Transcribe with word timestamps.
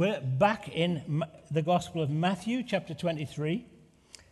we're 0.00 0.18
back 0.18 0.70
in 0.70 1.22
the 1.50 1.60
Gospel 1.60 2.02
of 2.02 2.08
Matthew, 2.08 2.62
chapter 2.62 2.94
23. 2.94 3.66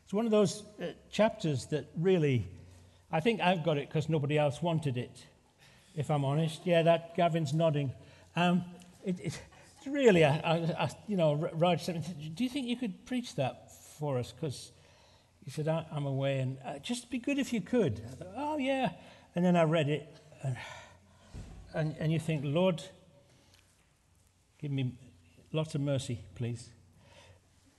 It's 0.02 0.14
one 0.14 0.24
of 0.24 0.30
those 0.30 0.62
uh, 0.82 0.86
chapters 1.10 1.66
that 1.66 1.90
really, 1.94 2.48
I 3.12 3.20
think 3.20 3.42
I've 3.42 3.62
got 3.62 3.76
it 3.76 3.86
because 3.86 4.08
nobody 4.08 4.38
else 4.38 4.62
wanted 4.62 4.96
it, 4.96 5.26
if 5.94 6.10
I'm 6.10 6.24
honest. 6.24 6.62
Yeah, 6.64 6.80
that 6.84 7.14
Gavin's 7.16 7.52
nodding. 7.52 7.92
Um, 8.34 8.64
it, 9.04 9.20
it, 9.20 9.38
it's 9.76 9.86
really, 9.86 10.22
a, 10.22 10.40
a, 10.42 10.84
a, 10.84 10.90
you 11.06 11.18
know, 11.18 11.34
Raj 11.34 11.84
said, 11.84 12.02
do 12.34 12.44
you 12.44 12.48
think 12.48 12.66
you 12.66 12.76
could 12.76 13.04
preach 13.04 13.34
that 13.34 13.70
for 13.98 14.16
us? 14.16 14.32
Because 14.32 14.72
he 15.44 15.50
said, 15.50 15.68
I'm 15.68 16.06
away, 16.06 16.38
and 16.38 16.56
uh, 16.64 16.78
just 16.78 17.10
be 17.10 17.18
good 17.18 17.38
if 17.38 17.52
you 17.52 17.60
could. 17.60 18.00
I 18.10 18.14
thought, 18.14 18.32
oh, 18.38 18.56
yeah. 18.56 18.92
And 19.34 19.44
then 19.44 19.54
I 19.54 19.64
read 19.64 19.90
it, 19.90 20.16
and, 20.42 20.56
and, 21.74 21.94
and 21.98 22.10
you 22.10 22.18
think, 22.18 22.40
Lord, 22.46 22.82
give 24.58 24.70
me 24.70 24.94
lots 25.52 25.74
of 25.74 25.80
mercy, 25.80 26.20
please. 26.34 26.70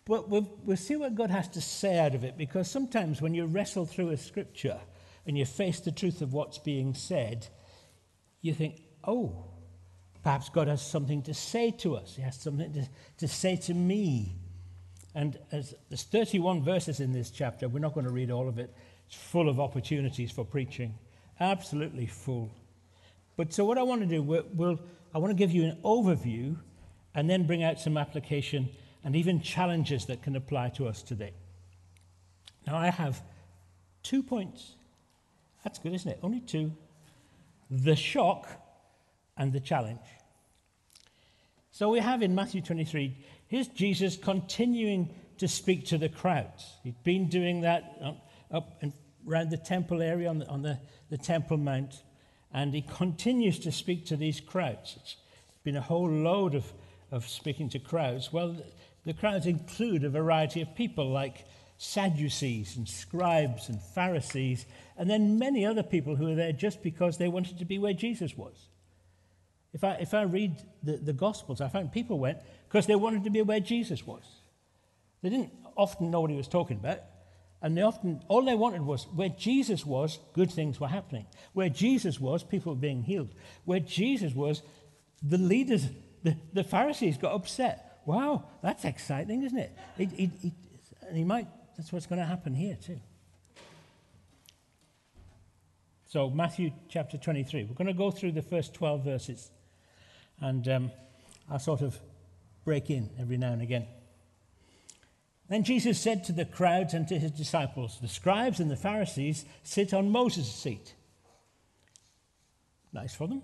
But 0.05 0.27
we'll, 0.27 0.49
we'll 0.63 0.77
see 0.77 0.95
what 0.95 1.13
God 1.13 1.29
has 1.29 1.47
to 1.49 1.61
say 1.61 1.99
out 1.99 2.15
of 2.15 2.23
it, 2.23 2.37
because 2.37 2.69
sometimes 2.69 3.21
when 3.21 3.35
you 3.35 3.45
wrestle 3.45 3.85
through 3.85 4.09
a 4.09 4.17
scripture 4.17 4.79
and 5.27 5.37
you 5.37 5.45
face 5.45 5.79
the 5.79 5.91
truth 5.91 6.21
of 6.21 6.33
what's 6.33 6.57
being 6.57 6.95
said, 6.95 7.47
you 8.41 8.53
think, 8.53 8.81
oh, 9.03 9.45
perhaps 10.23 10.49
God 10.49 10.67
has 10.67 10.81
something 10.81 11.21
to 11.23 11.33
say 11.33 11.71
to 11.71 11.95
us. 11.95 12.15
He 12.15 12.23
has 12.23 12.35
something 12.35 12.73
to, 12.73 12.89
to 13.19 13.27
say 13.27 13.55
to 13.57 13.73
me. 13.73 14.35
And 15.13 15.37
as, 15.51 15.75
there's 15.89 16.03
31 16.03 16.63
verses 16.63 16.99
in 16.99 17.13
this 17.13 17.29
chapter. 17.29 17.67
We're 17.67 17.79
not 17.79 17.93
going 17.93 18.05
to 18.05 18.11
read 18.11 18.31
all 18.31 18.47
of 18.47 18.57
it. 18.57 18.73
It's 19.07 19.15
full 19.15 19.49
of 19.49 19.59
opportunities 19.59 20.31
for 20.31 20.43
preaching. 20.43 20.95
Absolutely 21.39 22.07
full. 22.07 22.51
But 23.37 23.53
so 23.53 23.63
what 23.63 23.77
I 23.77 23.83
want 23.83 24.01
to 24.01 24.07
do, 24.07 24.21
we'll, 24.21 24.45
we'll, 24.53 24.79
I 25.13 25.19
want 25.19 25.31
to 25.31 25.35
give 25.37 25.51
you 25.51 25.65
an 25.65 25.77
overview 25.83 26.57
and 27.15 27.29
then 27.29 27.45
bring 27.45 27.63
out 27.63 27.79
some 27.79 27.97
application 27.97 28.69
and 29.03 29.15
even 29.15 29.41
challenges 29.41 30.05
that 30.05 30.21
can 30.21 30.35
apply 30.35 30.69
to 30.69 30.87
us 30.87 31.01
today. 31.01 31.33
Now, 32.67 32.77
I 32.77 32.89
have 32.89 33.21
two 34.03 34.21
points. 34.21 34.75
That's 35.63 35.79
good, 35.79 35.93
isn't 35.93 36.11
it? 36.11 36.19
Only 36.21 36.41
two. 36.41 36.73
The 37.69 37.95
shock 37.95 38.47
and 39.37 39.53
the 39.53 39.59
challenge. 39.59 39.99
So 41.71 41.89
we 41.89 41.99
have 41.99 42.21
in 42.21 42.35
Matthew 42.35 42.61
23, 42.61 43.17
here's 43.47 43.67
Jesus 43.69 44.17
continuing 44.17 45.13
to 45.37 45.47
speak 45.47 45.85
to 45.87 45.97
the 45.97 46.09
crowds. 46.09 46.77
He'd 46.83 47.01
been 47.03 47.29
doing 47.29 47.61
that 47.61 48.23
up 48.51 48.77
and 48.81 48.91
around 49.27 49.49
the 49.49 49.57
temple 49.57 50.01
area 50.01 50.29
on 50.29 50.39
the, 50.39 50.47
on 50.47 50.61
the, 50.61 50.79
the 51.09 51.17
Temple 51.17 51.57
Mount, 51.57 52.03
and 52.53 52.73
he 52.73 52.81
continues 52.81 53.59
to 53.59 53.71
speak 53.71 54.05
to 54.07 54.15
these 54.15 54.39
crowds. 54.39 54.97
It's 54.99 55.15
been 55.63 55.75
a 55.75 55.81
whole 55.81 56.09
load 56.09 56.55
of, 56.55 56.71
of 57.11 57.27
speaking 57.27 57.69
to 57.69 57.79
crowds. 57.79 58.31
Well, 58.31 58.55
the 59.05 59.13
crowds 59.13 59.45
include 59.45 60.03
a 60.03 60.09
variety 60.09 60.61
of 60.61 60.75
people 60.75 61.09
like 61.09 61.45
Sadducees 61.77 62.75
and 62.75 62.87
scribes 62.87 63.69
and 63.69 63.81
Pharisees, 63.81 64.65
and 64.97 65.09
then 65.09 65.39
many 65.39 65.65
other 65.65 65.83
people 65.83 66.15
who 66.15 66.31
are 66.31 66.35
there 66.35 66.51
just 66.51 66.83
because 66.83 67.17
they 67.17 67.29
wanted 67.29 67.59
to 67.59 67.65
be 67.65 67.79
where 67.79 67.93
Jesus 67.93 68.37
was. 68.37 68.67
If 69.73 69.83
I, 69.83 69.93
if 69.93 70.13
I 70.13 70.23
read 70.23 70.55
the, 70.83 70.97
the 70.97 71.13
Gospels, 71.13 71.61
I 71.61 71.69
find 71.69 71.91
people 71.91 72.19
went 72.19 72.39
because 72.67 72.85
they 72.87 72.95
wanted 72.95 73.23
to 73.23 73.29
be 73.29 73.41
where 73.41 73.59
Jesus 73.59 74.05
was. 74.05 74.23
They 75.21 75.29
didn't 75.29 75.53
often 75.75 76.11
know 76.11 76.21
what 76.21 76.31
he 76.31 76.37
was 76.37 76.47
talking 76.47 76.77
about. 76.77 76.99
And 77.61 77.77
they 77.77 77.81
often, 77.81 78.21
all 78.29 78.43
they 78.43 78.55
wanted 78.55 78.81
was 78.81 79.05
where 79.13 79.29
Jesus 79.29 79.85
was, 79.85 80.19
good 80.33 80.51
things 80.51 80.79
were 80.79 80.87
happening. 80.87 81.25
Where 81.53 81.69
Jesus 81.69 82.19
was, 82.19 82.41
people 82.43 82.73
were 82.73 82.79
being 82.79 83.03
healed. 83.03 83.29
Where 83.65 83.81
Jesus 83.81 84.33
was, 84.33 84.61
the 85.21 85.37
leaders, 85.37 85.87
the, 86.23 86.35
the 86.53 86.63
Pharisees 86.63 87.17
got 87.17 87.33
upset. 87.33 88.01
Wow, 88.05 88.45
that's 88.61 88.85
exciting, 88.85 89.43
isn't 89.43 89.57
it? 89.57 89.77
it, 89.97 90.09
it, 90.13 90.29
it 90.43 90.53
and 91.07 91.17
he 91.17 91.23
might, 91.23 91.47
that's 91.77 91.91
what's 91.91 92.05
going 92.05 92.19
to 92.19 92.25
happen 92.25 92.53
here 92.53 92.77
too. 92.83 92.99
So, 96.07 96.29
Matthew 96.29 96.71
chapter 96.87 97.19
23. 97.19 97.65
We're 97.65 97.75
going 97.75 97.85
to 97.85 97.93
go 97.93 98.09
through 98.09 98.31
the 98.31 98.41
first 98.41 98.73
12 98.73 99.03
verses. 99.03 99.51
And 100.41 100.67
um, 100.67 100.91
I'll 101.49 101.59
sort 101.59 101.81
of 101.81 101.99
break 102.65 102.89
in 102.89 103.11
every 103.19 103.37
now 103.37 103.51
and 103.51 103.61
again. 103.61 103.85
Then 105.49 105.63
Jesus 105.63 105.99
said 105.99 106.23
to 106.25 106.31
the 106.31 106.45
crowds 106.45 106.95
and 106.95 107.07
to 107.09 107.19
his 107.19 107.31
disciples, 107.31 107.99
The 108.01 108.07
scribes 108.07 108.59
and 108.59 108.71
the 108.71 108.75
Pharisees 108.75 109.45
sit 109.63 109.93
on 109.93 110.09
Moses' 110.09 110.51
seat. 110.51 110.95
Nice 112.91 113.13
for 113.13 113.27
them. 113.27 113.43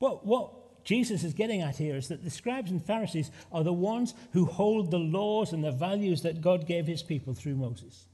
But 0.00 0.26
what 0.26 0.52
Jesus 0.84 1.24
is 1.24 1.32
getting 1.32 1.62
at 1.62 1.76
here 1.76 1.96
is 1.96 2.08
that 2.08 2.22
the 2.22 2.30
scribes 2.30 2.70
and 2.70 2.84
Pharisees 2.84 3.30
are 3.50 3.64
the 3.64 3.72
ones 3.72 4.14
who 4.32 4.44
hold 4.44 4.90
the 4.90 4.98
laws 4.98 5.52
and 5.52 5.64
the 5.64 5.72
values 5.72 6.22
that 6.22 6.42
God 6.42 6.66
gave 6.66 6.86
his 6.86 7.02
people 7.02 7.34
through 7.34 7.56
Moses. 7.56 8.06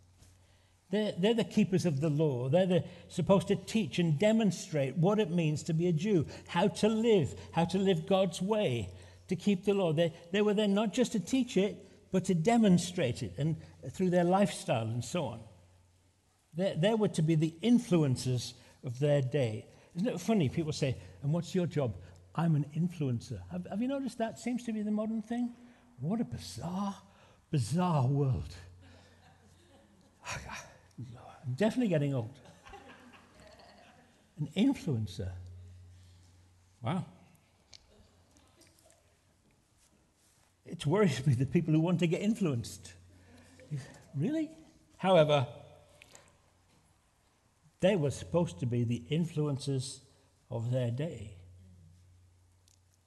They're, 0.90 1.12
they're 1.16 1.34
the 1.34 1.44
keepers 1.44 1.86
of 1.86 2.00
the 2.00 2.10
law. 2.10 2.48
They're 2.48 2.66
the, 2.66 2.84
supposed 3.08 3.48
to 3.48 3.56
teach 3.56 3.98
and 3.98 4.18
demonstrate 4.18 4.96
what 4.96 5.18
it 5.18 5.30
means 5.30 5.64
to 5.64 5.72
be 5.72 5.88
a 5.88 5.92
Jew, 5.92 6.26
how 6.48 6.68
to 6.68 6.88
live, 6.88 7.34
how 7.52 7.64
to 7.66 7.78
live 7.78 8.06
God's 8.06 8.42
way, 8.42 8.90
to 9.28 9.36
keep 9.36 9.64
the 9.64 9.74
law. 9.74 9.92
They, 9.92 10.12
they 10.32 10.42
were 10.42 10.54
there 10.54 10.68
not 10.68 10.92
just 10.92 11.12
to 11.12 11.20
teach 11.20 11.56
it, 11.56 11.76
but 12.12 12.24
to 12.24 12.34
demonstrate 12.34 13.22
it 13.22 13.34
and 13.38 13.56
through 13.92 14.10
their 14.10 14.24
lifestyle 14.24 14.86
and 14.86 15.04
so 15.04 15.26
on. 15.26 15.40
They, 16.54 16.76
they 16.76 16.94
were 16.94 17.08
to 17.08 17.22
be 17.22 17.36
the 17.36 17.54
influencers 17.62 18.54
of 18.82 18.98
their 18.98 19.22
day. 19.22 19.66
Isn't 19.94 20.08
it 20.08 20.20
funny? 20.20 20.48
People 20.48 20.72
say, 20.72 20.96
and 21.22 21.32
what's 21.32 21.54
your 21.54 21.66
job? 21.66 21.94
I'm 22.34 22.54
an 22.54 22.66
influencer. 22.76 23.40
Have, 23.50 23.66
have 23.68 23.82
you 23.82 23.88
noticed 23.88 24.18
that 24.18 24.38
seems 24.38 24.64
to 24.64 24.72
be 24.72 24.82
the 24.82 24.90
modern 24.90 25.22
thing? 25.22 25.52
What 25.98 26.20
a 26.20 26.24
bizarre, 26.24 26.96
bizarre 27.50 28.06
world. 28.06 28.54
I'm 30.28 31.54
definitely 31.54 31.88
getting 31.88 32.14
old. 32.14 32.38
An 34.38 34.48
influencer. 34.56 35.30
Wow. 36.82 37.04
It 40.64 40.86
worries 40.86 41.26
me 41.26 41.34
the 41.34 41.46
people 41.46 41.74
who 41.74 41.80
want 41.80 41.98
to 42.00 42.06
get 42.06 42.22
influenced. 42.22 42.94
Really? 44.16 44.50
However, 44.96 45.46
they 47.80 47.96
were 47.96 48.10
supposed 48.10 48.60
to 48.60 48.66
be 48.66 48.84
the 48.84 49.02
influencers 49.10 50.00
of 50.50 50.70
their 50.70 50.90
day. 50.90 51.39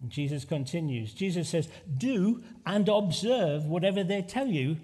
And 0.03 0.11
Jesus 0.11 0.43
continues. 0.43 1.13
Jesus 1.13 1.47
says, 1.47 1.69
Do 1.97 2.43
and 2.65 2.87
observe 2.89 3.65
whatever 3.65 4.03
they 4.03 4.21
tell 4.21 4.47
you, 4.47 4.77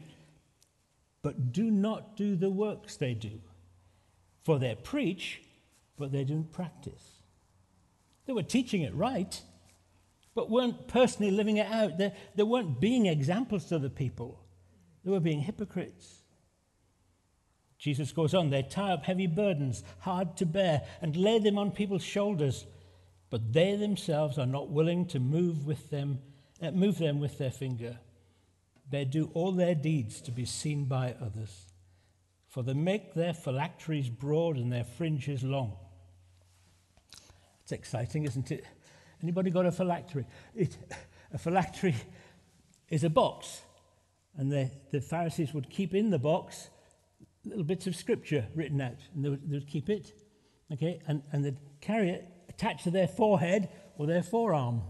but 1.22 1.52
do 1.52 1.70
not 1.70 2.16
do 2.16 2.38
the 2.38 2.50
works 2.50 2.96
they 2.96 3.14
do. 3.14 3.42
For 4.44 4.58
they 4.58 4.76
preach, 4.76 5.42
but 5.98 6.14
they 6.14 6.24
don't 6.24 6.50
practice. 6.54 7.04
They 8.26 8.32
were 8.32 8.44
teaching 8.44 8.82
it 8.82 8.96
right, 8.96 9.42
but 10.34 10.50
weren't 10.50 10.88
personally 10.88 11.32
living 11.32 11.58
it 11.58 11.68
out. 11.68 11.98
They, 11.98 12.14
they 12.36 12.44
weren't 12.44 12.80
being 12.80 13.06
examples 13.06 13.66
to 13.66 13.78
the 13.78 13.90
people, 13.90 14.40
they 15.04 15.12
were 15.12 15.20
being 15.20 15.42
hypocrites. 15.42 16.16
Jesus 17.78 18.12
goes 18.12 18.34
on, 18.34 18.50
they 18.50 18.62
tie 18.62 18.92
up 18.92 19.06
heavy 19.06 19.28
burdens, 19.28 19.84
hard 20.00 20.36
to 20.38 20.46
bear, 20.46 20.82
and 21.02 21.16
lay 21.16 21.40
them 21.40 21.58
on 21.58 21.72
people's 21.72 22.04
shoulders, 22.04 22.66
but 23.30 23.54
they 23.54 23.76
themselves 23.76 24.38
are 24.38 24.46
not 24.46 24.70
willing 24.70 25.06
to 25.08 25.20
move, 25.20 25.66
with 25.66 25.90
them, 25.90 26.20
uh, 26.62 26.72
move 26.72 26.98
them 26.98 27.20
with 27.20 27.38
their 27.38 27.52
finger. 27.52 27.98
They 28.90 29.06
do 29.06 29.30
all 29.34 29.52
their 29.52 29.76
deeds 29.76 30.22
to 30.22 30.32
be 30.32 30.46
seen 30.46 30.86
by 30.86 31.16
others, 31.22 31.68
for 32.48 32.64
they 32.64 32.74
make 32.74 33.14
their 33.14 33.34
phylacteries 33.34 34.10
broad 34.10 34.58
and 34.58 34.72
their 34.72 34.84
fringes 34.84 35.44
long. 35.44 35.78
It's 37.62 37.72
exciting, 37.72 38.26
isn't 38.26 38.52
it? 38.52 38.66
Anybody 39.22 39.52
got 39.52 39.68
a 39.68 39.72
phylactery? 39.72 40.26
It, 40.56 40.76
a 41.32 41.38
phylactery 41.38 41.96
is 42.90 43.04
a 43.04 43.10
box, 43.10 43.62
and 44.36 44.52
the, 44.52 44.72
the 44.92 45.02
Pharisees 45.02 45.54
would 45.54 45.70
keep 45.70 45.94
in 45.94 46.10
the 46.10 46.18
box 46.18 46.70
little 47.46 47.64
bits 47.64 47.88
of 47.88 47.96
scripture 47.96 48.48
written 48.56 48.82
out, 48.82 48.98
and 49.14 49.24
they 49.24 49.30
would, 49.30 49.50
they 49.50 49.56
would 49.58 49.68
keep 49.68 49.90
it, 49.90 50.14
okay, 50.74 51.00
and, 51.08 51.22
and 51.32 51.46
they'd 51.46 51.60
carry 51.82 52.10
it 52.10 52.28
attached 52.60 52.84
to 52.84 52.92
their 52.92 53.08
forehead 53.08 53.70
or 53.98 54.06
their 54.06 54.24
forearm. 54.24 54.82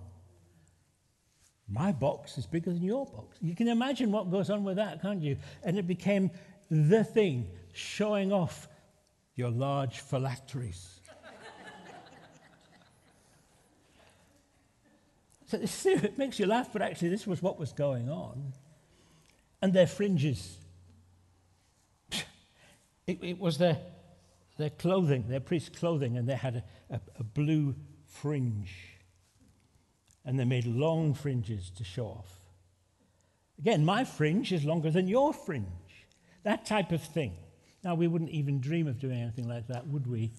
My 1.68 1.92
box 1.92 2.38
is 2.39 2.48
bigger 2.48 2.74
than 2.74 2.81
your 2.81 3.06
box. 3.06 3.38
You 3.42 3.56
can 3.56 3.68
imagine 3.68 4.12
what 4.12 4.31
goes 4.31 4.50
on 4.50 4.63
with 4.63 4.77
that, 4.77 5.04
can't 5.04 5.21
you? 5.21 5.38
And 5.63 5.77
it 5.77 5.86
became 5.86 6.31
the 6.71 7.04
thing, 7.04 7.48
showing 7.74 8.33
off 8.33 8.68
your 9.36 9.51
large 9.51 10.00
phylacteries. 10.00 11.00
So 15.45 15.57
this, 15.57 15.86
it 15.86 16.18
makes 16.18 16.39
you 16.39 16.48
laugh, 16.48 16.69
but 16.74 16.81
actually, 16.81 17.10
this 17.10 17.27
was 17.27 17.42
what 17.42 17.60
was 17.60 17.71
going 17.71 18.10
on. 18.10 18.54
And 19.62 19.74
their 19.74 19.88
fringes. 19.88 20.57
It, 23.07 23.24
it 23.24 23.39
was 23.39 23.57
their, 23.57 23.80
their 24.59 24.69
clothing, 24.69 25.25
their 25.29 25.39
priest's 25.39 25.79
clothing, 25.79 26.17
and 26.17 26.27
they 26.27 26.35
had 26.35 26.57
a, 26.89 26.95
a, 26.95 27.01
a 27.19 27.23
blue 27.23 27.75
fringe. 28.06 28.75
And 30.25 30.38
they 30.38 30.44
made 30.44 30.65
long 30.65 31.13
fringes 31.13 31.71
to 31.77 31.83
show 31.85 32.06
off. 32.06 32.29
Again, 33.57 33.85
my 33.85 34.03
fringe 34.03 34.51
is 34.51 34.65
longer 34.65 34.91
than 34.91 35.07
your 35.07 35.33
fringe. 35.33 35.65
That 36.44 36.65
type 36.65 36.91
of 36.91 37.01
thing. 37.01 37.38
Now, 37.83 37.95
we 37.95 38.07
wouldn't 38.07 38.31
even 38.31 38.59
dream 38.59 38.88
of 38.88 39.00
doing 39.00 39.21
anything 39.21 39.47
like 39.47 39.67
that, 39.67 39.88
would 39.88 40.06
we? 40.06 40.33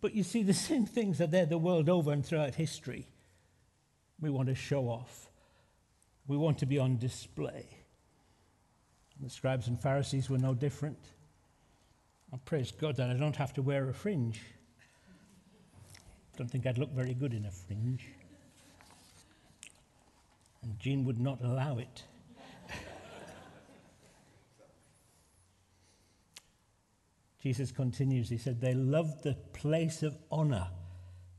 But 0.00 0.14
you 0.14 0.22
see, 0.22 0.44
the 0.44 0.54
same 0.70 0.86
things 0.86 1.20
are 1.20 1.26
there 1.26 1.46
the 1.46 1.58
world 1.58 1.88
over 1.88 2.12
and 2.12 2.24
throughout 2.24 2.54
history. 2.54 3.08
We 4.20 4.30
want 4.30 4.48
to 4.48 4.54
show 4.54 4.84
off, 4.84 5.30
we 6.28 6.36
want 6.36 6.58
to 6.58 6.66
be 6.66 6.78
on 6.78 6.96
display. 6.96 7.77
The 9.20 9.30
scribes 9.30 9.66
and 9.66 9.80
Pharisees 9.80 10.30
were 10.30 10.38
no 10.38 10.54
different. 10.54 10.98
I 12.32 12.36
praise 12.44 12.70
God 12.70 12.96
that 12.96 13.10
I 13.10 13.14
don't 13.14 13.36
have 13.36 13.52
to 13.54 13.62
wear 13.62 13.88
a 13.88 13.94
fringe. 13.94 14.40
I 16.34 16.38
don't 16.38 16.48
think 16.48 16.66
I'd 16.66 16.78
look 16.78 16.92
very 16.92 17.14
good 17.14 17.32
in 17.34 17.46
a 17.46 17.50
fringe. 17.50 18.06
And 20.62 20.78
Jean 20.78 21.04
would 21.04 21.18
not 21.18 21.42
allow 21.42 21.78
it. 21.78 22.04
Jesus 27.42 27.72
continues, 27.72 28.28
he 28.28 28.38
said, 28.38 28.60
They 28.60 28.74
loved 28.74 29.24
the 29.24 29.34
place 29.52 30.04
of 30.04 30.16
honor 30.30 30.68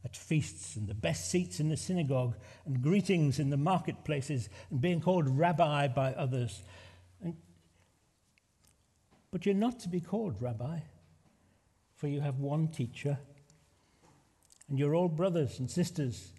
at 0.04 0.18
feasts 0.18 0.76
and 0.76 0.88
the 0.88 0.94
best 0.94 1.30
seats 1.30 1.60
in 1.60 1.70
the 1.70 1.78
synagogue 1.78 2.36
and 2.66 2.82
greetings 2.82 3.40
in 3.40 3.50
the 3.50 3.58
marketplaces 3.58 4.50
and 4.70 4.82
being 4.82 5.02
called 5.02 5.30
rabbi 5.38 5.88
by 5.88 6.14
others. 6.14 6.64
But 9.32 9.46
you're 9.46 9.56
not 9.56 9.80
to 9.82 9.90
be 9.90 10.02
called 10.02 10.42
rabbi, 10.42 10.80
for 11.96 12.08
you 12.08 12.22
have 12.22 12.40
one 12.40 12.70
teacher, 12.70 13.20
and 14.70 14.80
you're 14.80 14.96
all 14.96 15.08
brothers 15.10 15.60
and 15.60 15.70
sisters. 15.70 16.34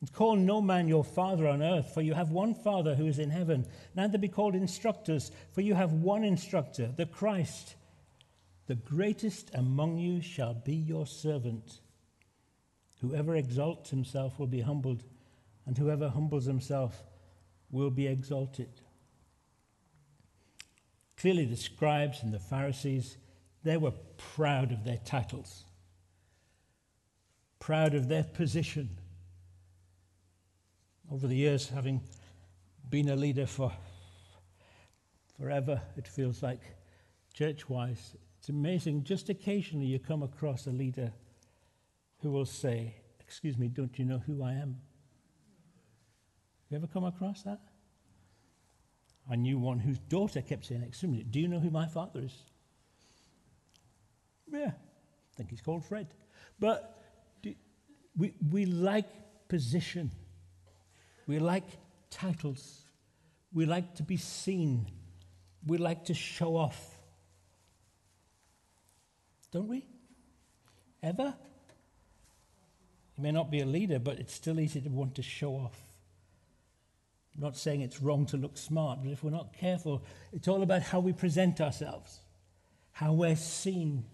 And 0.00 0.12
call 0.12 0.36
no 0.36 0.62
man 0.62 0.88
your 0.88 1.04
father 1.04 1.46
on 1.46 1.62
earth, 1.62 1.92
for 1.92 2.00
you 2.00 2.14
have 2.14 2.30
one 2.30 2.54
Father 2.54 2.94
who 2.94 3.06
is 3.06 3.18
in 3.18 3.28
heaven. 3.28 3.66
Neither 3.94 4.16
be 4.16 4.28
called 4.28 4.54
instructors, 4.54 5.30
for 5.52 5.60
you 5.60 5.74
have 5.74 5.92
one 5.92 6.24
instructor, 6.24 6.90
the 6.96 7.04
Christ. 7.04 7.76
The 8.66 8.76
greatest 8.76 9.50
among 9.54 9.98
you 9.98 10.22
shall 10.22 10.54
be 10.54 10.74
your 10.74 11.06
servant. 11.06 11.80
Whoever 13.02 13.36
exalts 13.36 13.90
himself 13.90 14.38
will 14.38 14.46
be 14.46 14.60
humbled, 14.62 15.04
and 15.66 15.76
whoever 15.76 16.08
humbles 16.08 16.46
himself 16.46 17.02
will 17.70 17.90
be 17.90 18.06
exalted. 18.06 18.70
Clearly, 21.20 21.44
the 21.44 21.56
scribes 21.56 22.22
and 22.22 22.32
the 22.32 22.38
Pharisees, 22.38 23.18
they 23.62 23.76
were 23.76 23.92
proud 24.16 24.72
of 24.72 24.84
their 24.84 24.96
titles, 25.04 25.64
proud 27.58 27.94
of 27.94 28.08
their 28.08 28.22
position. 28.22 28.88
Over 31.12 31.26
the 31.26 31.36
years, 31.36 31.68
having 31.68 32.00
been 32.88 33.10
a 33.10 33.16
leader 33.16 33.44
for 33.44 33.70
forever, 35.38 35.82
it 35.98 36.08
feels 36.08 36.42
like, 36.42 36.62
church 37.34 37.68
wise, 37.68 38.16
it's 38.38 38.48
amazing. 38.48 39.04
Just 39.04 39.28
occasionally 39.28 39.88
you 39.88 39.98
come 39.98 40.22
across 40.22 40.66
a 40.66 40.70
leader 40.70 41.12
who 42.22 42.30
will 42.30 42.46
say, 42.46 42.94
Excuse 43.20 43.58
me, 43.58 43.68
don't 43.68 43.98
you 43.98 44.06
know 44.06 44.22
who 44.26 44.42
I 44.42 44.52
am? 44.52 44.78
You 46.70 46.78
ever 46.78 46.86
come 46.86 47.04
across 47.04 47.42
that? 47.42 47.60
I 49.30 49.36
knew 49.36 49.58
one 49.58 49.78
whose 49.78 49.98
daughter 50.00 50.42
kept 50.42 50.66
saying, 50.66 50.92
me, 51.04 51.22
do 51.22 51.38
you 51.38 51.46
know 51.46 51.60
who 51.60 51.70
my 51.70 51.86
father 51.86 52.20
is? 52.20 52.36
Yeah, 54.52 54.72
I 54.72 55.36
think 55.36 55.50
he's 55.50 55.60
called 55.60 55.84
Fred. 55.84 56.08
But 56.58 57.00
do, 57.40 57.54
we, 58.16 58.34
we 58.50 58.66
like 58.66 59.06
position, 59.46 60.10
we 61.28 61.38
like 61.38 61.62
titles, 62.10 62.82
we 63.52 63.66
like 63.66 63.94
to 63.94 64.02
be 64.02 64.16
seen, 64.16 64.86
we 65.64 65.78
like 65.78 66.06
to 66.06 66.14
show 66.14 66.56
off. 66.56 66.98
Don't 69.52 69.68
we? 69.68 69.86
Ever? 71.02 71.34
You 73.16 73.22
may 73.22 73.30
not 73.30 73.50
be 73.50 73.60
a 73.60 73.66
leader, 73.66 74.00
but 74.00 74.18
it's 74.18 74.34
still 74.34 74.58
easy 74.58 74.80
to 74.80 74.88
want 74.88 75.14
to 75.14 75.22
show 75.22 75.52
off. 75.52 75.89
Not 77.40 77.56
saying 77.56 77.80
it's 77.80 78.02
wrong 78.02 78.26
to 78.26 78.36
look 78.36 78.58
smart, 78.58 78.98
but 79.02 79.10
if 79.10 79.24
we're 79.24 79.30
not 79.30 79.54
careful, 79.54 80.04
it's 80.30 80.46
all 80.46 80.62
about 80.62 80.82
how 80.82 81.00
we 81.00 81.14
present 81.14 81.58
ourselves, 81.60 82.20
how 82.92 83.14
we're 83.14 83.34
seen. 83.34 84.04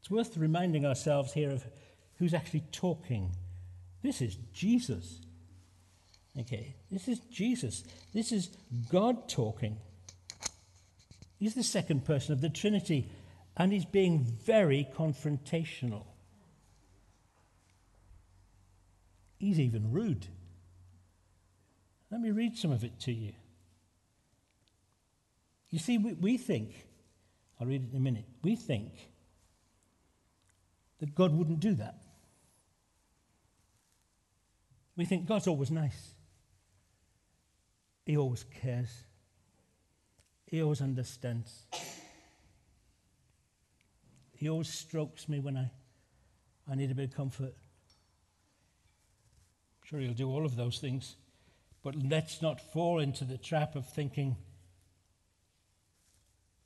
It's 0.00 0.10
worth 0.10 0.34
reminding 0.38 0.86
ourselves 0.86 1.34
here 1.34 1.50
of 1.50 1.62
who's 2.18 2.32
actually 2.32 2.64
talking. 2.72 3.32
This 4.02 4.22
is 4.22 4.36
Jesus. 4.54 5.20
Okay, 6.40 6.74
this 6.90 7.06
is 7.06 7.18
Jesus. 7.30 7.84
This 8.14 8.32
is 8.32 8.48
God 8.90 9.28
talking. 9.28 9.76
He's 11.38 11.54
the 11.54 11.62
second 11.62 12.06
person 12.06 12.32
of 12.32 12.40
the 12.40 12.48
Trinity 12.48 13.10
and 13.58 13.72
he's 13.72 13.84
being 13.84 14.24
very 14.24 14.88
confrontational. 14.96 16.04
He's 19.38 19.60
even 19.60 19.92
rude. 19.92 20.26
Let 22.10 22.20
me 22.20 22.30
read 22.30 22.56
some 22.56 22.70
of 22.70 22.84
it 22.84 22.98
to 23.00 23.12
you. 23.12 23.32
You 25.70 25.78
see, 25.78 25.98
we, 25.98 26.12
we 26.14 26.38
think, 26.38 26.86
I'll 27.60 27.66
read 27.66 27.82
it 27.82 27.90
in 27.90 27.96
a 27.96 28.00
minute, 28.00 28.26
we 28.42 28.56
think 28.56 29.10
that 30.98 31.14
God 31.14 31.34
wouldn't 31.34 31.60
do 31.60 31.74
that. 31.74 32.02
We 34.96 35.04
think 35.04 35.26
God's 35.26 35.46
always 35.46 35.70
nice. 35.70 36.14
He 38.06 38.16
always 38.16 38.44
cares. 38.44 38.88
He 40.46 40.62
always 40.62 40.80
understands. 40.80 41.66
He 44.32 44.48
always 44.48 44.68
strokes 44.72 45.28
me 45.28 45.40
when 45.40 45.56
I, 45.56 45.70
I 46.70 46.76
need 46.76 46.90
a 46.90 46.94
bit 46.94 47.10
of 47.10 47.16
comfort. 47.16 47.54
I'm 49.82 49.84
sure 49.84 49.98
he'll 50.00 50.14
do 50.14 50.30
all 50.30 50.46
of 50.46 50.56
those 50.56 50.78
things. 50.78 51.16
But 51.86 51.94
let's 51.94 52.42
not 52.42 52.60
fall 52.72 52.98
into 52.98 53.22
the 53.22 53.38
trap 53.38 53.76
of 53.76 53.86
thinking 53.88 54.34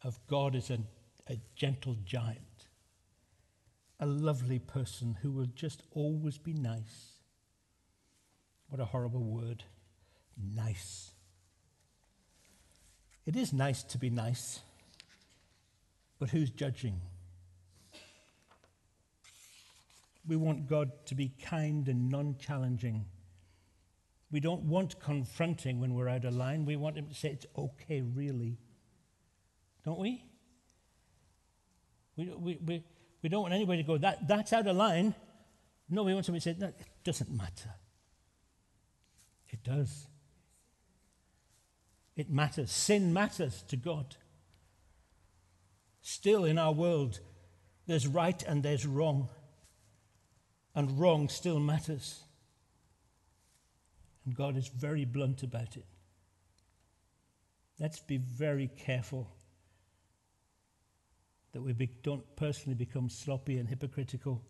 of 0.03 0.19
God 0.27 0.57
as 0.57 0.71
a, 0.71 0.79
a 1.29 1.39
gentle 1.55 1.95
giant, 2.07 2.39
a 4.01 4.07
lovely 4.07 4.59
person 4.59 5.19
who 5.21 5.31
will 5.31 5.49
just 5.55 5.83
always 5.91 6.39
be 6.39 6.55
nice. 6.55 7.19
What 8.71 8.81
a 8.81 8.87
horrible 8.87 9.23
word. 9.23 9.63
Nice. 10.55 11.11
It 13.27 13.37
is 13.37 13.53
nice 13.53 13.83
to 13.83 13.99
be 13.99 14.09
nice, 14.09 14.61
but 16.19 16.31
who's 16.31 16.49
judging? 16.49 16.99
We 20.27 20.37
want 20.37 20.67
God 20.67 20.93
to 21.09 21.15
be 21.15 21.31
kind 21.43 21.89
and 21.89 22.09
non 22.09 22.37
challenging. 22.39 23.05
We 24.31 24.41
don't 24.41 24.63
want 24.63 25.01
confronting 25.01 25.81
when 25.81 25.95
we're 25.95 26.09
out 26.09 26.25
of 26.25 26.35
line. 26.35 26.65
We 26.65 26.77
want 26.77 26.97
Him 26.97 27.09
to 27.09 27.15
say, 27.15 27.31
It's 27.31 27.47
okay, 27.57 28.01
really. 28.03 28.59
Don't 29.85 29.99
we? 29.99 30.25
We, 32.17 32.27
we, 32.27 32.59
we, 32.65 32.85
we 33.23 33.29
don't 33.29 33.43
want 33.43 33.55
anybody 33.55 33.83
to 33.83 33.87
go, 33.87 33.99
that, 33.99 34.29
That's 34.29 34.53
out 34.53 34.67
of 34.67 34.77
line. 34.77 35.15
No, 35.89 36.05
we 36.05 36.15
want 36.15 36.27
somebody 36.27 36.43
to 36.43 36.51
say, 36.51 36.57
No, 36.59 36.69
it 36.69 36.87
doesn't 37.03 37.31
matter. 37.31 37.75
It 39.49 39.65
does. 39.65 40.07
It 42.17 42.31
matters. 42.31 42.71
Sin 42.71 43.13
matters 43.13 43.63
to 43.69 43.77
God. 43.77 44.17
Still, 46.03 46.45
in 46.45 46.59
our 46.59 46.73
world, 46.73 47.21
there's 47.87 48.07
right 48.07 48.43
and 48.43 48.63
there's 48.63 48.87
wrong 48.87 49.29
and 50.75 50.99
wrong 50.99 51.29
still 51.29 51.59
matters. 51.59 52.23
And 54.25 54.35
God 54.35 54.57
is 54.57 54.69
very 54.69 55.05
blunt 55.05 55.43
about 55.43 55.77
it. 55.77 55.87
Let's 57.79 58.01
be 58.01 58.19
very 58.19 58.69
careful 58.69 59.31
that 61.53 61.63
we 61.63 61.73
be, 61.73 61.91
don't 62.03 62.25
personally 62.37 62.75
become 62.75 63.09
sloppy 63.09 63.59
and 63.59 63.69
hypocritical 63.69 64.43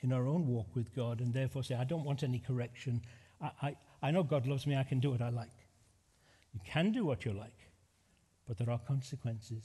in 0.00 0.12
our 0.12 0.26
own 0.26 0.46
walk 0.46 0.74
with 0.74 0.94
God 0.94 1.20
and 1.20 1.32
therefore 1.32 1.62
say, 1.62 1.74
I 1.74 1.84
don't 1.84 2.04
want 2.04 2.22
any 2.22 2.38
correction. 2.38 3.02
I, 3.40 3.50
I, 3.62 3.76
I 4.02 4.10
know 4.10 4.22
God 4.22 4.46
loves 4.46 4.66
me, 4.66 4.76
I 4.76 4.82
can 4.82 5.00
do 5.00 5.10
what 5.10 5.22
I 5.22 5.30
like. 5.30 5.50
You 6.52 6.60
can 6.64 6.92
do 6.92 7.04
what 7.04 7.24
you 7.24 7.32
like, 7.32 7.70
but 8.46 8.58
there 8.58 8.70
are 8.70 8.78
consequences. 8.78 9.64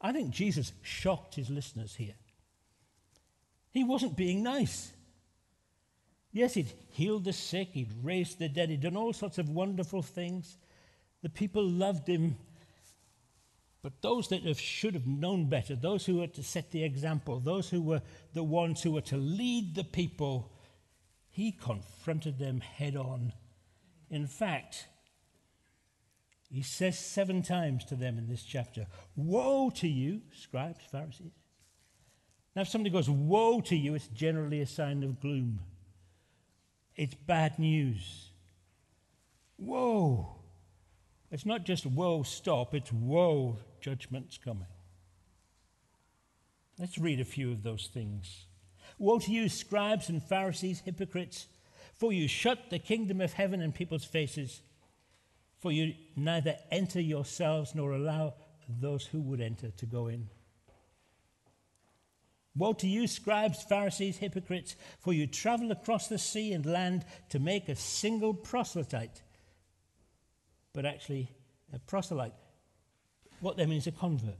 I 0.00 0.12
think 0.12 0.30
Jesus 0.30 0.72
shocked 0.82 1.34
his 1.34 1.50
listeners 1.50 1.94
here. 1.94 2.14
He 3.70 3.84
wasn't 3.84 4.16
being 4.16 4.42
nice. 4.42 4.92
Yes, 6.32 6.54
he'd 6.54 6.72
healed 6.90 7.24
the 7.24 7.32
sick, 7.32 7.70
he'd 7.72 7.92
raised 8.02 8.38
the 8.38 8.48
dead, 8.48 8.70
he'd 8.70 8.82
done 8.82 8.96
all 8.96 9.12
sorts 9.12 9.38
of 9.38 9.48
wonderful 9.48 10.02
things. 10.02 10.58
The 11.22 11.28
people 11.28 11.66
loved 11.66 12.08
him. 12.08 12.36
But 13.82 14.02
those 14.02 14.28
that 14.28 14.44
have, 14.44 14.60
should 14.60 14.94
have 14.94 15.06
known 15.06 15.48
better, 15.48 15.74
those 15.74 16.04
who 16.04 16.18
were 16.18 16.26
to 16.28 16.42
set 16.42 16.70
the 16.70 16.84
example, 16.84 17.40
those 17.40 17.70
who 17.70 17.80
were 17.80 18.02
the 18.34 18.44
ones 18.44 18.82
who 18.82 18.92
were 18.92 19.00
to 19.02 19.16
lead 19.16 19.74
the 19.74 19.84
people, 19.84 20.52
he 21.30 21.50
confronted 21.50 22.38
them 22.38 22.60
head 22.60 22.94
on. 22.94 23.32
In 24.10 24.26
fact, 24.26 24.86
he 26.50 26.62
says 26.62 26.98
seven 26.98 27.42
times 27.42 27.84
to 27.86 27.94
them 27.94 28.18
in 28.18 28.28
this 28.28 28.42
chapter 28.42 28.86
Woe 29.16 29.70
to 29.70 29.88
you, 29.88 30.22
scribes, 30.32 30.84
Pharisees. 30.90 31.32
Now, 32.54 32.62
if 32.62 32.68
somebody 32.68 32.90
goes, 32.90 33.08
Woe 33.08 33.60
to 33.62 33.76
you, 33.76 33.94
it's 33.94 34.08
generally 34.08 34.60
a 34.60 34.66
sign 34.66 35.02
of 35.02 35.20
gloom. 35.20 35.60
It's 37.00 37.14
bad 37.14 37.58
news. 37.58 38.28
Whoa. 39.56 40.36
It's 41.30 41.46
not 41.46 41.64
just 41.64 41.86
whoa, 41.86 42.24
stop, 42.24 42.74
it's 42.74 42.92
whoa, 42.92 43.56
judgment's 43.80 44.36
coming. 44.36 44.66
Let's 46.78 46.98
read 46.98 47.18
a 47.18 47.24
few 47.24 47.52
of 47.52 47.62
those 47.62 47.88
things. 47.90 48.44
Woe 48.98 49.18
to 49.18 49.32
you, 49.32 49.48
scribes 49.48 50.10
and 50.10 50.22
Pharisees, 50.22 50.82
hypocrites, 50.84 51.46
for 51.94 52.12
you 52.12 52.28
shut 52.28 52.68
the 52.68 52.78
kingdom 52.78 53.22
of 53.22 53.32
heaven 53.32 53.62
in 53.62 53.72
people's 53.72 54.04
faces, 54.04 54.60
for 55.58 55.72
you 55.72 55.94
neither 56.16 56.56
enter 56.70 57.00
yourselves 57.00 57.74
nor 57.74 57.92
allow 57.92 58.34
those 58.68 59.06
who 59.06 59.22
would 59.22 59.40
enter 59.40 59.70
to 59.70 59.86
go 59.86 60.08
in. 60.08 60.28
Woe 62.56 62.72
to 62.74 62.88
you, 62.88 63.06
scribes, 63.06 63.62
Pharisees, 63.62 64.18
hypocrites, 64.18 64.76
for 64.98 65.12
you 65.12 65.26
travel 65.26 65.70
across 65.70 66.08
the 66.08 66.18
sea 66.18 66.52
and 66.52 66.66
land 66.66 67.04
to 67.30 67.38
make 67.38 67.68
a 67.68 67.76
single 67.76 68.34
proselyte. 68.34 69.22
But 70.72 70.84
actually, 70.84 71.30
a 71.72 71.78
proselyte, 71.78 72.34
what 73.40 73.56
that 73.56 73.68
means, 73.68 73.86
a 73.86 73.92
convert. 73.92 74.38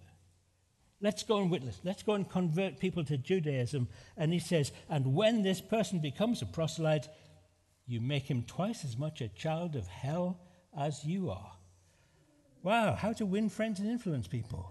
Let's 1.01 1.23
go 1.23 1.39
and 1.39 1.51
witness. 1.51 1.81
Let's 1.83 2.03
go 2.03 2.13
and 2.15 2.29
convert 2.29 2.79
people 2.79 3.05
to 3.05 3.17
Judaism. 3.17 3.89
And 4.17 4.33
he 4.33 4.39
says, 4.39 4.73
and 4.89 5.15
when 5.15 5.43
this 5.43 5.61
person 5.61 6.01
becomes 6.01 6.43
a 6.43 6.47
proselyte, 6.47 7.09
you 7.87 8.01
make 8.01 8.31
him 8.31 8.43
twice 8.43 8.85
as 8.85 8.99
much 8.99 9.21
a 9.21 9.29
child 9.29 9.77
of 9.77 9.87
hell 9.87 10.39
as 10.77 11.05
you 11.05 11.31
are. 11.31 11.53
Wow, 12.63 12.95
how 12.95 13.13
to 13.15 13.25
win 13.25 13.49
friends 13.49 13.81
and 13.81 13.89
influence 13.89 14.29
people. 14.29 14.71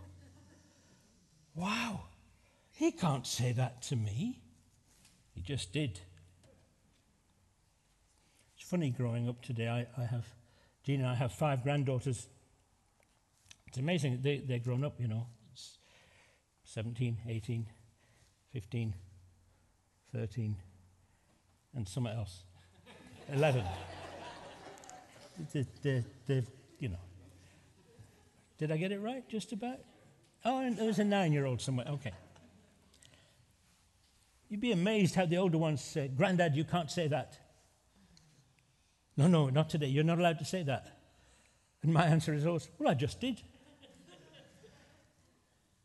Wow. 1.56 2.04
He 2.80 2.94
can't 2.94 3.28
say 3.28 3.52
that 3.52 3.82
to 3.90 3.98
me. 3.98 4.40
He 5.34 5.42
just 5.42 5.74
did. 5.74 6.00
It's 8.56 8.70
funny 8.70 8.90
growing 8.90 9.28
up 9.28 9.42
today. 9.42 9.68
I, 9.68 10.02
I 10.02 10.06
have, 10.06 10.26
Jean 10.86 11.02
and 11.02 11.10
I 11.10 11.16
have 11.16 11.34
five 11.34 11.62
granddaughters. 11.62 12.30
It's 13.68 13.78
amazing. 13.78 14.20
They, 14.22 14.38
they're 14.38 14.60
grown 14.60 14.86
up, 14.86 14.94
you 14.98 15.10
know. 15.10 15.28
It's 15.52 15.78
17, 16.64 17.18
18, 17.28 17.66
15, 18.54 18.94
13, 20.16 20.56
and 21.76 21.86
somewhere 21.86 22.16
else. 22.16 22.44
11. 23.34 23.62
they, 25.52 25.66
they, 25.82 26.06
they've, 26.28 26.50
you 26.80 26.88
know. 26.88 27.04
Did 28.58 28.72
I 28.72 28.78
get 28.78 28.94
it 28.94 29.02
right? 29.02 29.28
Just 29.28 29.52
about? 29.52 29.80
Oh, 30.46 30.62
and 30.62 30.78
there 30.78 30.86
was 30.86 31.00
a 31.00 31.04
nine 31.04 31.34
year 31.34 31.46
old 31.46 31.60
somewhere. 31.60 31.86
Okay. 31.90 32.14
You'd 34.50 34.62
be 34.62 34.72
amazed 34.72 35.14
how 35.14 35.28
the 35.28 35.38
older 35.38 35.60
ones 35.60 35.82
say, 35.82 36.08
Granddad, 36.08 36.56
you 36.56 36.64
can't 36.64 36.90
say 36.90 37.08
that. 37.08 37.38
No, 39.16 39.28
no, 39.28 39.50
not 39.50 39.70
today. 39.70 39.88
You're 39.88 40.04
not 40.04 40.18
allowed 40.18 40.40
to 40.40 40.46
say 40.46 40.64
that. 40.64 40.98
And 41.84 41.94
my 41.94 42.06
answer 42.06 42.34
is 42.34 42.46
always, 42.46 42.68
Well, 42.80 42.90
I 42.90 42.96
just 42.96 43.20
did. 43.22 43.42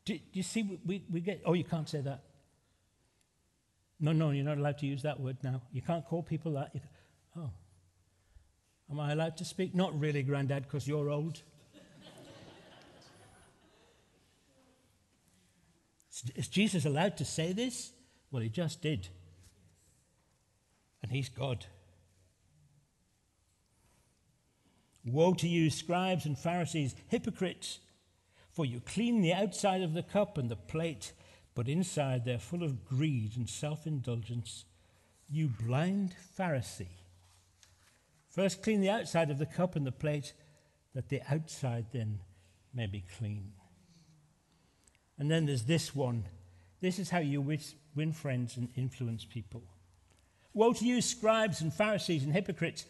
do, 0.06 0.14
do, 0.14 0.20
you 0.32 0.42
see, 0.42 0.80
we, 0.84 1.04
we 1.10 1.20
get, 1.20 1.42
Oh, 1.44 1.52
you 1.52 1.64
can't 1.64 1.88
say 1.88 2.00
that. 2.00 2.22
No, 4.00 4.12
no, 4.12 4.30
you're 4.30 4.44
not 4.44 4.58
allowed 4.58 4.78
to 4.78 4.86
use 4.86 5.02
that 5.02 5.20
word 5.20 5.36
now. 5.42 5.62
You 5.72 5.82
can't 5.82 6.04
call 6.04 6.22
people 6.22 6.52
that. 6.52 6.72
Can, 6.72 6.80
oh. 7.36 7.50
Am 8.90 8.98
I 9.00 9.12
allowed 9.12 9.36
to 9.38 9.44
speak? 9.44 9.74
Not 9.74 9.98
really, 9.98 10.22
Granddad, 10.22 10.64
because 10.64 10.88
you're 10.88 11.10
old. 11.10 11.42
Is 16.36 16.48
Jesus 16.48 16.84
allowed 16.84 17.16
to 17.18 17.24
say 17.24 17.52
this? 17.52 17.92
Well, 18.34 18.42
he 18.42 18.48
just 18.48 18.82
did. 18.82 19.06
And 21.04 21.12
he's 21.12 21.28
God. 21.28 21.66
Woe 25.04 25.34
to 25.34 25.46
you, 25.46 25.70
scribes 25.70 26.26
and 26.26 26.36
Pharisees, 26.36 26.96
hypocrites, 27.06 27.78
for 28.50 28.66
you 28.66 28.80
clean 28.80 29.22
the 29.22 29.32
outside 29.32 29.82
of 29.82 29.94
the 29.94 30.02
cup 30.02 30.36
and 30.36 30.48
the 30.48 30.56
plate, 30.56 31.12
but 31.54 31.68
inside 31.68 32.24
they're 32.24 32.40
full 32.40 32.64
of 32.64 32.84
greed 32.84 33.36
and 33.36 33.48
self 33.48 33.86
indulgence. 33.86 34.64
You 35.30 35.46
blind 35.46 36.16
Pharisee. 36.36 36.88
First, 38.30 38.64
clean 38.64 38.80
the 38.80 38.90
outside 38.90 39.30
of 39.30 39.38
the 39.38 39.46
cup 39.46 39.76
and 39.76 39.86
the 39.86 39.92
plate, 39.92 40.32
that 40.92 41.08
the 41.08 41.22
outside 41.30 41.86
then 41.92 42.18
may 42.74 42.88
be 42.88 43.04
clean. 43.16 43.52
And 45.20 45.30
then 45.30 45.46
there's 45.46 45.66
this 45.66 45.94
one. 45.94 46.24
This 46.84 46.98
is 46.98 47.08
how 47.08 47.20
you 47.20 47.40
win 47.94 48.12
friends 48.12 48.58
and 48.58 48.68
influence 48.76 49.24
people. 49.24 49.62
Woe 50.52 50.74
to 50.74 50.84
you, 50.84 51.00
scribes 51.00 51.62
and 51.62 51.72
Pharisees 51.72 52.24
and 52.24 52.32
hypocrites, 52.34 52.84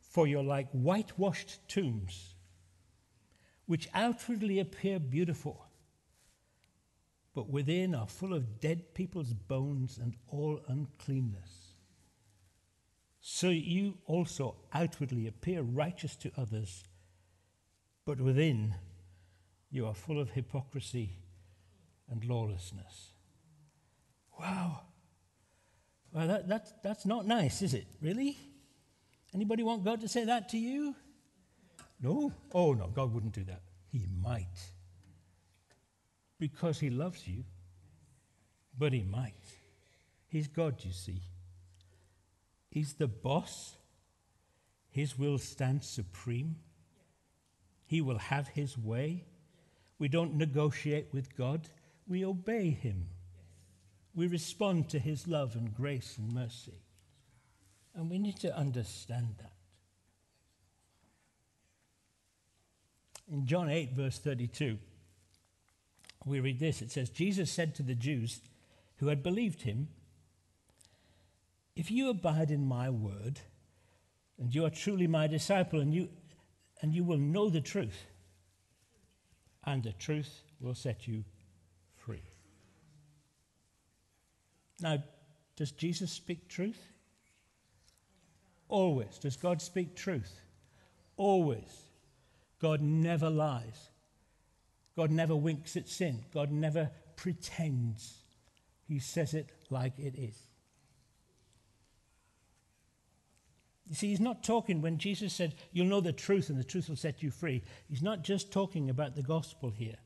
for 0.00 0.26
you're 0.26 0.42
like 0.42 0.68
whitewashed 0.72 1.60
tombs, 1.68 2.34
which 3.66 3.88
outwardly 3.94 4.58
appear 4.58 4.98
beautiful, 4.98 5.64
but 7.32 7.48
within 7.48 7.94
are 7.94 8.08
full 8.08 8.34
of 8.34 8.58
dead 8.58 8.92
people's 8.92 9.32
bones 9.34 9.98
and 10.02 10.16
all 10.32 10.58
uncleanness. 10.66 11.76
So 13.20 13.50
you 13.50 13.98
also 14.06 14.56
outwardly 14.72 15.28
appear 15.28 15.62
righteous 15.62 16.16
to 16.16 16.32
others, 16.36 16.82
but 18.04 18.20
within 18.20 18.74
you 19.70 19.86
are 19.86 19.94
full 19.94 20.20
of 20.20 20.30
hypocrisy 20.30 21.12
and 22.10 22.24
lawlessness. 22.24 23.12
Wow. 24.38 24.80
Well, 26.12 26.28
that, 26.28 26.48
that, 26.48 26.82
that's 26.82 27.04
not 27.04 27.26
nice, 27.26 27.62
is 27.62 27.74
it? 27.74 27.86
Really? 28.00 28.36
Anybody 29.34 29.62
want 29.62 29.84
God 29.84 30.00
to 30.00 30.08
say 30.08 30.24
that 30.24 30.48
to 30.50 30.58
you? 30.58 30.94
No? 32.00 32.32
Oh, 32.52 32.72
no, 32.72 32.86
God 32.86 33.12
wouldn't 33.12 33.34
do 33.34 33.44
that. 33.44 33.62
He 33.90 34.06
might. 34.22 34.46
Because 36.38 36.78
He 36.78 36.88
loves 36.88 37.26
you, 37.26 37.44
but 38.78 38.92
He 38.92 39.02
might. 39.02 39.34
He's 40.28 40.46
God, 40.46 40.76
you 40.84 40.92
see. 40.92 41.20
He's 42.70 42.94
the 42.94 43.08
boss. 43.08 43.76
His 44.90 45.18
will 45.18 45.38
stands 45.38 45.88
supreme. 45.88 46.56
He 47.86 48.00
will 48.00 48.18
have 48.18 48.48
His 48.48 48.78
way. 48.78 49.24
We 49.98 50.08
don't 50.08 50.36
negotiate 50.36 51.08
with 51.12 51.36
God, 51.36 51.68
we 52.06 52.24
obey 52.24 52.70
Him 52.70 53.08
we 54.18 54.26
respond 54.26 54.88
to 54.88 54.98
his 54.98 55.28
love 55.28 55.54
and 55.54 55.72
grace 55.72 56.18
and 56.18 56.32
mercy. 56.32 56.82
And 57.94 58.10
we 58.10 58.18
need 58.18 58.36
to 58.40 58.56
understand 58.56 59.36
that. 59.38 59.52
In 63.32 63.46
John 63.46 63.70
8, 63.70 63.92
verse 63.92 64.18
32, 64.18 64.76
we 66.26 66.40
read 66.40 66.58
this 66.58 66.82
it 66.82 66.90
says, 66.90 67.10
Jesus 67.10 67.48
said 67.48 67.76
to 67.76 67.84
the 67.84 67.94
Jews 67.94 68.40
who 68.96 69.06
had 69.06 69.22
believed 69.22 69.62
him, 69.62 69.86
If 71.76 71.88
you 71.88 72.10
abide 72.10 72.50
in 72.50 72.66
my 72.66 72.90
word, 72.90 73.38
and 74.36 74.52
you 74.52 74.64
are 74.64 74.70
truly 74.70 75.06
my 75.06 75.28
disciple, 75.28 75.78
and 75.78 75.94
you, 75.94 76.08
and 76.82 76.92
you 76.92 77.04
will 77.04 77.18
know 77.18 77.50
the 77.50 77.60
truth, 77.60 78.06
and 79.64 79.84
the 79.84 79.92
truth 79.92 80.42
will 80.60 80.74
set 80.74 81.06
you 81.06 81.22
free. 81.94 82.24
Now, 84.80 85.02
does 85.56 85.72
Jesus 85.72 86.12
speak 86.12 86.48
truth? 86.48 86.92
Always. 88.68 89.18
Does 89.18 89.36
God 89.36 89.60
speak 89.60 89.96
truth? 89.96 90.40
Always. 91.16 91.82
God 92.60 92.80
never 92.80 93.30
lies. 93.30 93.90
God 94.96 95.10
never 95.10 95.34
winks 95.34 95.76
at 95.76 95.88
sin. 95.88 96.24
God 96.32 96.50
never 96.50 96.90
pretends. 97.16 98.18
He 98.86 98.98
says 98.98 99.34
it 99.34 99.50
like 99.70 99.98
it 99.98 100.14
is. 100.16 100.36
You 103.88 103.94
see, 103.94 104.08
he's 104.08 104.20
not 104.20 104.44
talking 104.44 104.82
when 104.82 104.98
Jesus 104.98 105.32
said, 105.32 105.54
You'll 105.72 105.86
know 105.86 106.00
the 106.00 106.12
truth 106.12 106.50
and 106.50 106.58
the 106.58 106.64
truth 106.64 106.88
will 106.88 106.96
set 106.96 107.22
you 107.22 107.30
free. 107.30 107.62
He's 107.88 108.02
not 108.02 108.22
just 108.22 108.52
talking 108.52 108.90
about 108.90 109.16
the 109.16 109.22
gospel 109.22 109.70
here. 109.70 109.96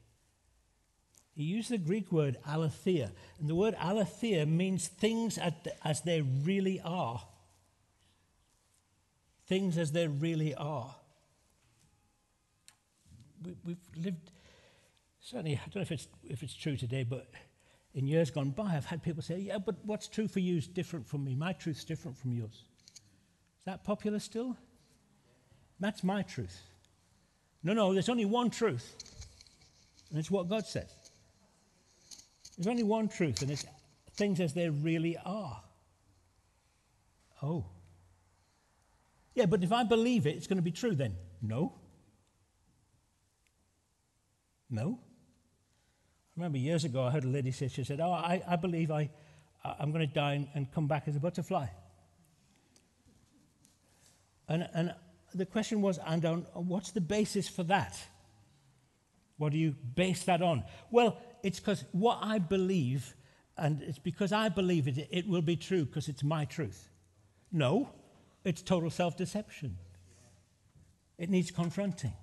He 1.34 1.44
used 1.44 1.70
the 1.70 1.78
Greek 1.78 2.12
word 2.12 2.36
aletheia. 2.46 3.10
And 3.40 3.48
the 3.48 3.54
word 3.54 3.74
aletheia 3.80 4.46
means 4.46 4.88
things 4.88 5.38
as 5.84 6.02
they 6.02 6.20
really 6.20 6.80
are. 6.84 7.22
Things 9.46 9.78
as 9.78 9.92
they 9.92 10.06
really 10.06 10.54
are. 10.54 10.94
We, 13.64 13.72
have 13.72 14.04
lived 14.04 14.30
certainly, 15.22 15.54
I 15.54 15.64
don't 15.70 15.76
know 15.76 15.82
if 15.82 15.92
it's, 15.92 16.08
if 16.24 16.42
it's 16.42 16.54
true 16.54 16.76
today, 16.76 17.04
but 17.04 17.28
in 17.94 18.06
years 18.06 18.30
gone 18.30 18.50
by, 18.50 18.76
I've 18.76 18.84
had 18.84 19.02
people 19.02 19.22
say, 19.22 19.38
yeah, 19.38 19.58
but 19.58 19.76
what's 19.84 20.08
true 20.08 20.28
for 20.28 20.40
you 20.40 20.58
is 20.58 20.66
different 20.66 21.06
from 21.06 21.24
me. 21.24 21.34
My 21.34 21.52
truth's 21.52 21.84
different 21.84 22.18
from 22.18 22.32
yours. 22.32 22.64
Is 23.58 23.64
that 23.64 23.84
popular 23.84 24.18
still? 24.18 24.56
That's 25.80 26.04
my 26.04 26.22
truth. 26.22 26.60
No, 27.62 27.72
no, 27.72 27.92
there's 27.92 28.08
only 28.08 28.24
one 28.24 28.50
truth, 28.50 28.96
and 30.10 30.18
it's 30.18 30.30
what 30.30 30.48
God 30.48 30.66
says. 30.66 30.92
There's 32.56 32.66
only 32.66 32.82
one 32.82 33.08
truth, 33.08 33.42
and 33.42 33.50
it's 33.50 33.64
things 34.14 34.40
as 34.40 34.52
they 34.52 34.68
really 34.68 35.16
are. 35.24 35.62
Oh. 37.42 37.66
Yeah, 39.34 39.46
but 39.46 39.62
if 39.62 39.72
I 39.72 39.84
believe 39.84 40.26
it, 40.26 40.36
it's 40.36 40.46
going 40.46 40.58
to 40.58 40.62
be 40.62 40.70
true 40.70 40.94
then. 40.94 41.16
No. 41.40 41.74
No. 44.70 44.98
I 45.00 46.40
remember 46.40 46.58
years 46.58 46.84
ago, 46.84 47.02
I 47.02 47.10
heard 47.10 47.24
a 47.24 47.28
lady 47.28 47.50
say, 47.50 47.68
she 47.68 47.84
said, 47.84 48.00
Oh, 48.00 48.12
I, 48.12 48.42
I 48.46 48.56
believe 48.56 48.90
I, 48.90 49.10
I'm 49.64 49.92
going 49.92 50.06
to 50.06 50.12
die 50.12 50.48
and, 50.54 50.70
come 50.72 50.86
back 50.86 51.04
as 51.06 51.16
a 51.16 51.20
butterfly. 51.20 51.66
And, 54.48 54.68
and 54.74 54.94
the 55.34 55.46
question 55.46 55.82
was, 55.82 55.98
and 56.06 56.24
on, 56.24 56.46
what's 56.54 56.90
the 56.90 57.00
basis 57.00 57.48
for 57.48 57.62
that? 57.64 57.98
What 59.36 59.52
do 59.52 59.58
you 59.58 59.74
base 59.94 60.24
that 60.24 60.42
on? 60.42 60.64
Well, 60.90 61.18
it's 61.42 61.58
because 61.58 61.84
what 61.92 62.18
I 62.22 62.38
believe, 62.38 63.14
and 63.56 63.82
it's 63.82 63.98
because 63.98 64.32
I 64.32 64.48
believe 64.48 64.88
it, 64.88 65.08
it 65.10 65.26
will 65.26 65.42
be 65.42 65.56
true 65.56 65.84
because 65.84 66.08
it's 66.08 66.22
my 66.22 66.44
truth. 66.44 66.88
No, 67.50 67.90
it's 68.44 68.62
total 68.62 68.90
self 68.90 69.16
deception. 69.16 69.76
It 71.18 71.30
needs 71.30 71.50
confronting. 71.50 72.14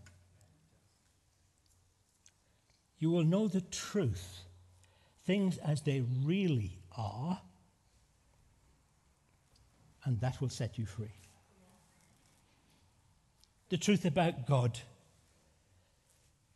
You 2.97 3.11
will 3.11 3.23
know 3.23 3.47
the 3.47 3.61
truth, 3.61 4.41
things 5.25 5.57
as 5.59 5.81
they 5.81 6.03
really 6.23 6.79
are, 6.97 7.39
and 10.03 10.19
that 10.19 10.41
will 10.41 10.49
set 10.49 10.77
you 10.77 10.85
free. 10.85 11.13
The 13.69 13.77
truth 13.77 14.05
about 14.05 14.45
God. 14.47 14.79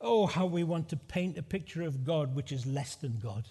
Oh, 0.05 0.25
how 0.25 0.45
we 0.45 0.65
want 0.65 0.89
to 0.89 0.97
paint 0.97 1.37
a 1.37 1.41
picture 1.41 1.81
of 1.81 2.03
God 2.03 2.35
which 2.35 2.51
is 2.51 2.65
less 2.65 2.95
than 2.95 3.19
God. 3.19 3.47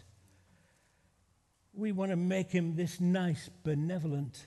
We 1.72 1.92
want 1.92 2.10
to 2.10 2.16
make 2.16 2.52
him 2.52 2.76
this 2.76 3.00
nice, 3.00 3.48
benevolent. 3.64 4.46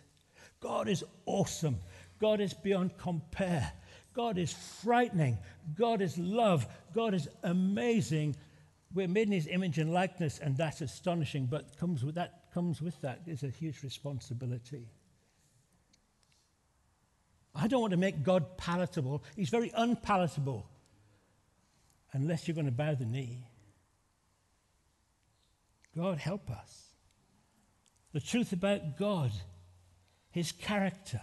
God 0.59 0.87
is 0.87 1.03
awesome. 1.25 1.79
God 2.19 2.41
is 2.41 2.53
beyond 2.53 2.95
compare. 2.99 3.71
God 4.13 4.37
is 4.37 4.53
frightening. 4.53 5.39
God 5.73 5.99
is 5.99 6.15
love. 6.19 6.67
God 6.93 7.15
is 7.15 7.27
amazing. 7.41 8.35
We're 8.93 9.07
made 9.07 9.27
in 9.27 9.33
his 9.33 9.47
image 9.47 9.79
and 9.79 9.91
likeness, 9.91 10.37
and 10.37 10.55
that's 10.55 10.81
astonishing, 10.81 11.47
but 11.47 11.75
comes 11.77 12.05
with 12.05 12.15
that 12.15 12.43
comes 12.53 12.81
with 12.83 13.01
that 13.01 13.21
is 13.25 13.43
a 13.43 13.49
huge 13.49 13.81
responsibility. 13.83 14.87
I 17.53 17.67
don't 17.67 17.81
want 17.81 17.91
to 17.91 17.97
make 17.97 18.23
God 18.23 18.57
palatable. 18.57 19.23
He's 19.35 19.49
very 19.49 19.71
unpalatable 19.75 20.69
unless 22.15 22.47
you're 22.47 22.55
going 22.55 22.65
to 22.65 22.71
bow 22.71 22.95
the 22.95 23.05
knee. 23.05 23.47
God, 25.95 26.17
help 26.17 26.49
us. 26.49 26.89
The 28.13 28.19
truth 28.19 28.53
about 28.53 28.97
God, 28.97 29.31
His 30.31 30.51
character, 30.51 31.21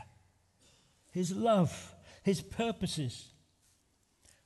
His 1.11 1.35
love, 1.35 1.95
his 2.23 2.41
purposes, 2.41 3.31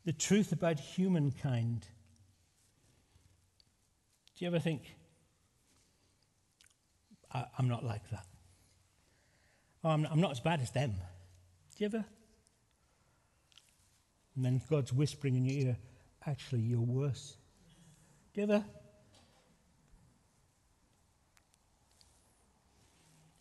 the 0.05 0.12
truth 0.12 0.53
about 0.53 0.81
humankind. 0.81 1.87
Do 4.37 4.45
you 4.45 4.49
ever 4.49 4.59
think, 4.59 4.83
I, 7.33 7.45
am 7.59 7.69
not 7.69 7.85
like 7.85 8.09
that? 8.11 8.26
Oh, 9.85 9.91
I'm, 9.91 10.07
I'm 10.07 10.21
not 10.21 10.33
as 10.33 10.41
bad 10.41 10.61
as 10.61 10.71
them. 10.71 10.95
Do 11.76 11.85
you 11.85 11.87
ever? 11.87 12.04
And 14.35 14.45
then 14.45 14.61
God's 14.71 14.93
whispering 14.93 15.37
in 15.37 15.45
your 15.45 15.69
ear, 15.69 15.76
actually, 16.26 16.62
you're 16.62 16.80
worse. 16.80 17.36
Do? 18.34 18.47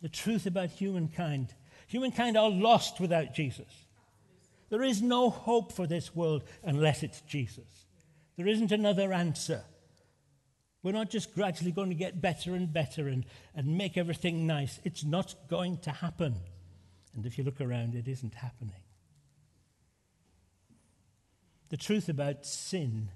The 0.02 0.08
truth 0.08 0.46
about 0.46 0.70
humankind. 0.70 1.54
Humankind 1.88 2.36
are 2.36 2.50
lost 2.50 3.00
without 3.00 3.34
Jesus. 3.34 3.86
There 4.68 4.82
is 4.82 5.02
no 5.02 5.30
hope 5.30 5.72
for 5.72 5.86
this 5.86 6.14
world 6.14 6.42
unless 6.62 7.02
it's 7.02 7.20
Jesus. 7.22 7.86
There 8.36 8.48
isn't 8.48 8.72
another 8.72 9.12
answer. 9.12 9.62
We're 10.82 10.92
not 10.92 11.10
just 11.10 11.34
gradually 11.34 11.72
going 11.72 11.88
to 11.88 11.94
get 11.94 12.20
better 12.20 12.54
and 12.54 12.72
better 12.72 13.08
and, 13.08 13.24
and 13.54 13.78
make 13.78 13.96
everything 13.96 14.46
nice. 14.46 14.78
It's 14.84 15.04
not 15.04 15.34
going 15.48 15.78
to 15.78 15.90
happen. 15.90 16.36
And 17.14 17.26
if 17.26 17.38
you 17.38 17.44
look 17.44 17.60
around, 17.60 17.94
it 17.94 18.06
isn't 18.06 18.34
happening. 18.34 18.85
The 21.68 21.76
truth 21.76 22.08
about 22.08 22.46
sin 22.46 23.10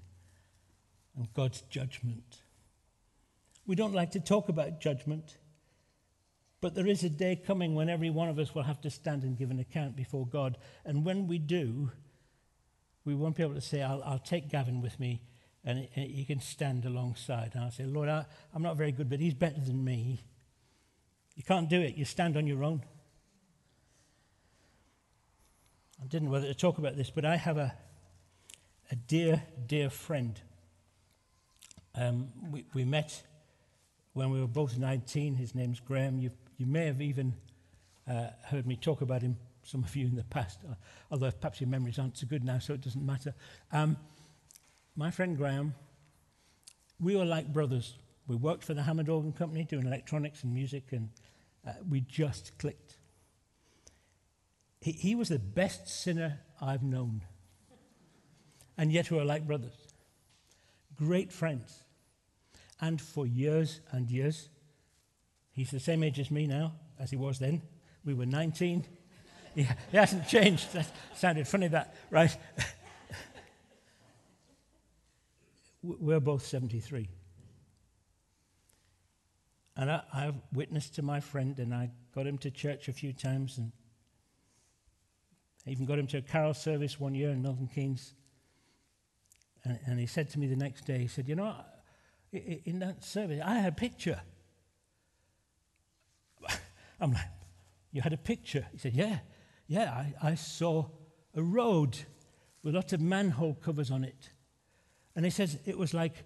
and 1.16 1.32
God's 1.34 1.62
judgment. 1.62 2.42
We 3.66 3.76
don't 3.76 3.94
like 3.94 4.12
to 4.12 4.20
talk 4.20 4.48
about 4.48 4.80
judgment 4.80 5.36
but 6.60 6.74
there 6.74 6.86
is 6.86 7.02
a 7.04 7.10
day 7.10 7.36
coming 7.36 7.74
when 7.74 7.88
every 7.88 8.10
one 8.10 8.28
of 8.28 8.38
us 8.38 8.54
will 8.54 8.64
have 8.64 8.80
to 8.82 8.90
stand 8.90 9.22
and 9.22 9.36
give 9.36 9.50
an 9.50 9.60
account 9.60 9.96
before 9.96 10.26
God. 10.26 10.58
And 10.84 11.04
when 11.04 11.26
we 11.26 11.38
do, 11.38 11.90
we 13.04 13.14
won't 13.14 13.36
be 13.36 13.42
able 13.42 13.54
to 13.54 13.62
say, 13.62 13.82
I'll, 13.82 14.02
I'll 14.04 14.18
take 14.18 14.50
Gavin 14.50 14.82
with 14.82 15.00
me 15.00 15.22
and 15.64 15.88
he 15.94 16.24
can 16.24 16.40
stand 16.40 16.84
alongside. 16.84 17.52
And 17.54 17.64
I'll 17.64 17.70
say, 17.70 17.84
Lord, 17.84 18.08
I, 18.08 18.26
I'm 18.54 18.62
not 18.62 18.76
very 18.76 18.92
good, 18.92 19.08
but 19.08 19.20
he's 19.20 19.34
better 19.34 19.60
than 19.60 19.82
me. 19.82 20.20
You 21.34 21.42
can't 21.42 21.68
do 21.68 21.80
it. 21.80 21.96
You 21.96 22.04
stand 22.04 22.36
on 22.36 22.46
your 22.46 22.62
own. 22.62 22.82
I 26.02 26.06
didn't 26.06 26.26
know 26.26 26.32
whether 26.32 26.46
to 26.46 26.54
talk 26.54 26.78
about 26.78 26.96
this, 26.96 27.10
but 27.10 27.24
I 27.24 27.36
have 27.36 27.56
a, 27.56 27.74
a 28.90 28.96
dear, 28.96 29.42
dear 29.66 29.88
friend. 29.90 30.40
Um, 31.94 32.28
we, 32.50 32.64
we 32.74 32.84
met 32.84 33.22
when 34.12 34.30
we 34.30 34.40
were 34.40 34.46
both 34.46 34.78
19. 34.78 35.36
His 35.36 35.54
name's 35.54 35.80
Graham. 35.80 36.18
You've 36.18 36.36
you 36.60 36.66
may 36.66 36.84
have 36.86 37.00
even 37.00 37.34
uh, 38.06 38.26
heard 38.44 38.66
me 38.66 38.76
talk 38.76 39.00
about 39.00 39.22
him, 39.22 39.38
some 39.62 39.82
of 39.82 39.96
you 39.96 40.06
in 40.06 40.14
the 40.14 40.24
past, 40.24 40.58
uh, 40.68 40.74
although 41.10 41.30
perhaps 41.30 41.58
your 41.58 41.70
memories 41.70 41.98
aren't 41.98 42.18
so 42.18 42.26
good 42.26 42.44
now, 42.44 42.58
so 42.58 42.74
it 42.74 42.82
doesn't 42.82 43.04
matter. 43.04 43.32
Um, 43.72 43.96
my 44.94 45.10
friend 45.10 45.38
Graham, 45.38 45.74
we 47.00 47.16
were 47.16 47.24
like 47.24 47.50
brothers. 47.50 47.96
We 48.26 48.36
worked 48.36 48.62
for 48.62 48.74
the 48.74 48.82
Hammond 48.82 49.08
Organ 49.08 49.32
Company 49.32 49.64
doing 49.64 49.86
electronics 49.86 50.44
and 50.44 50.52
music, 50.52 50.88
and 50.90 51.08
uh, 51.66 51.72
we 51.88 52.02
just 52.02 52.58
clicked. 52.58 52.98
He, 54.82 54.92
he 54.92 55.14
was 55.14 55.30
the 55.30 55.38
best 55.38 55.88
sinner 55.88 56.40
I've 56.60 56.82
known. 56.82 57.22
And 58.80 58.90
yet 58.90 59.12
we 59.12 59.18
are 59.20 59.24
like 59.24 59.46
brothers. 59.46 59.76
Great 60.96 61.32
friends. 61.32 61.84
And 62.80 63.00
for 63.00 63.26
years 63.26 63.80
and 63.92 64.10
years, 64.10 64.48
He's 65.60 65.70
the 65.70 65.78
same 65.78 66.02
age 66.02 66.18
as 66.18 66.30
me 66.30 66.46
now, 66.46 66.72
as 66.98 67.10
he 67.10 67.16
was 67.16 67.38
then. 67.38 67.60
We 68.02 68.14
were 68.14 68.24
19. 68.24 68.86
he, 69.54 69.62
he 69.62 69.96
hasn't 69.96 70.26
changed. 70.26 70.72
That 70.72 70.90
sounded 71.14 71.46
funny, 71.46 71.68
that, 71.68 71.94
right? 72.10 72.34
We're 75.82 76.20
both 76.20 76.46
73. 76.46 77.10
And 79.76 79.90
I, 79.90 80.02
I've 80.14 80.36
witnessed 80.52 80.94
to 80.94 81.02
my 81.02 81.20
friend, 81.20 81.58
and 81.58 81.74
I 81.74 81.90
got 82.14 82.26
him 82.26 82.38
to 82.38 82.50
church 82.50 82.88
a 82.88 82.92
few 82.92 83.12
times, 83.12 83.58
and 83.58 83.72
I 85.66 85.70
even 85.70 85.84
got 85.84 85.98
him 85.98 86.06
to 86.08 86.16
a 86.18 86.22
carol 86.22 86.54
service 86.54 86.98
one 86.98 87.14
year 87.14 87.30
in 87.30 87.42
Milton 87.42 87.68
Keynes. 87.74 88.14
And, 89.64 89.78
and 89.86 90.00
he 90.00 90.06
said 90.06 90.30
to 90.30 90.38
me 90.38 90.46
the 90.46 90.56
next 90.56 90.86
day, 90.86 90.98
he 90.98 91.08
said, 91.08 91.28
You 91.28 91.36
know, 91.36 91.54
in 92.32 92.78
that 92.80 93.04
service, 93.04 93.40
I 93.44 93.54
had 93.54 93.72
a 93.72 93.76
picture. 93.76 94.20
I'm 97.00 97.12
like, 97.12 97.24
You 97.92 98.02
had 98.02 98.12
a 98.12 98.18
picture? 98.18 98.66
He 98.72 98.78
said, 98.78 98.94
Yeah, 98.94 99.18
yeah, 99.66 99.90
I, 99.90 100.30
I 100.30 100.34
saw 100.34 100.86
a 101.34 101.42
road 101.42 101.96
with 102.62 102.74
lots 102.74 102.92
of 102.92 103.00
manhole 103.00 103.54
covers 103.54 103.90
on 103.90 104.04
it. 104.04 104.30
And 105.16 105.24
he 105.24 105.30
says 105.30 105.58
it 105.66 105.78
was 105.78 105.94
like 105.94 106.24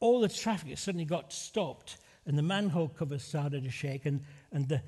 all 0.00 0.20
the 0.20 0.28
traffic 0.28 0.76
suddenly 0.78 1.04
got 1.04 1.32
stopped 1.32 1.98
and 2.26 2.38
the 2.38 2.42
manhole 2.42 2.88
covers 2.88 3.22
started 3.22 3.64
to 3.64 3.70
shake 3.70 4.06
and, 4.06 4.22
and 4.52 4.68
the, 4.68 4.82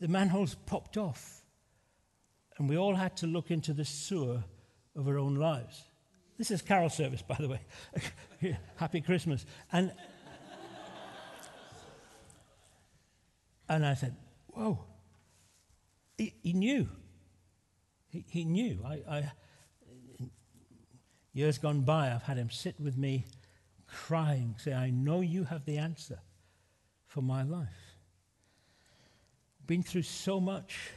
the 0.00 0.08
manholes 0.08 0.54
popped 0.66 0.96
off. 0.96 1.42
And 2.58 2.68
we 2.68 2.76
all 2.76 2.94
had 2.94 3.16
to 3.18 3.26
look 3.26 3.50
into 3.50 3.72
the 3.72 3.84
sewer 3.84 4.42
of 4.94 5.08
our 5.08 5.18
own 5.18 5.34
lives. 5.34 5.82
This 6.38 6.50
is 6.50 6.60
carol 6.62 6.90
service, 6.90 7.22
by 7.22 7.36
the 7.38 7.48
way. 7.48 8.58
Happy 8.76 9.00
Christmas. 9.00 9.46
And, 9.72 9.92
and 13.68 13.86
I 13.86 13.94
said, 13.94 14.16
whoa. 14.48 14.84
He, 16.18 16.34
he 16.42 16.52
knew. 16.52 16.88
He, 18.08 18.24
he 18.28 18.44
knew. 18.44 18.80
I, 18.84 19.02
I, 19.08 19.32
years 21.32 21.58
gone 21.58 21.82
by, 21.82 22.12
I've 22.12 22.22
had 22.22 22.36
him 22.36 22.50
sit 22.50 22.80
with 22.80 22.96
me 22.96 23.26
crying, 23.86 24.56
say, 24.58 24.72
I 24.72 24.90
know 24.90 25.20
you 25.20 25.44
have 25.44 25.64
the 25.64 25.78
answer 25.78 26.18
for 27.06 27.22
my 27.22 27.42
life. 27.42 27.68
Been 29.66 29.82
through 29.82 30.02
so 30.02 30.40
much. 30.40 30.90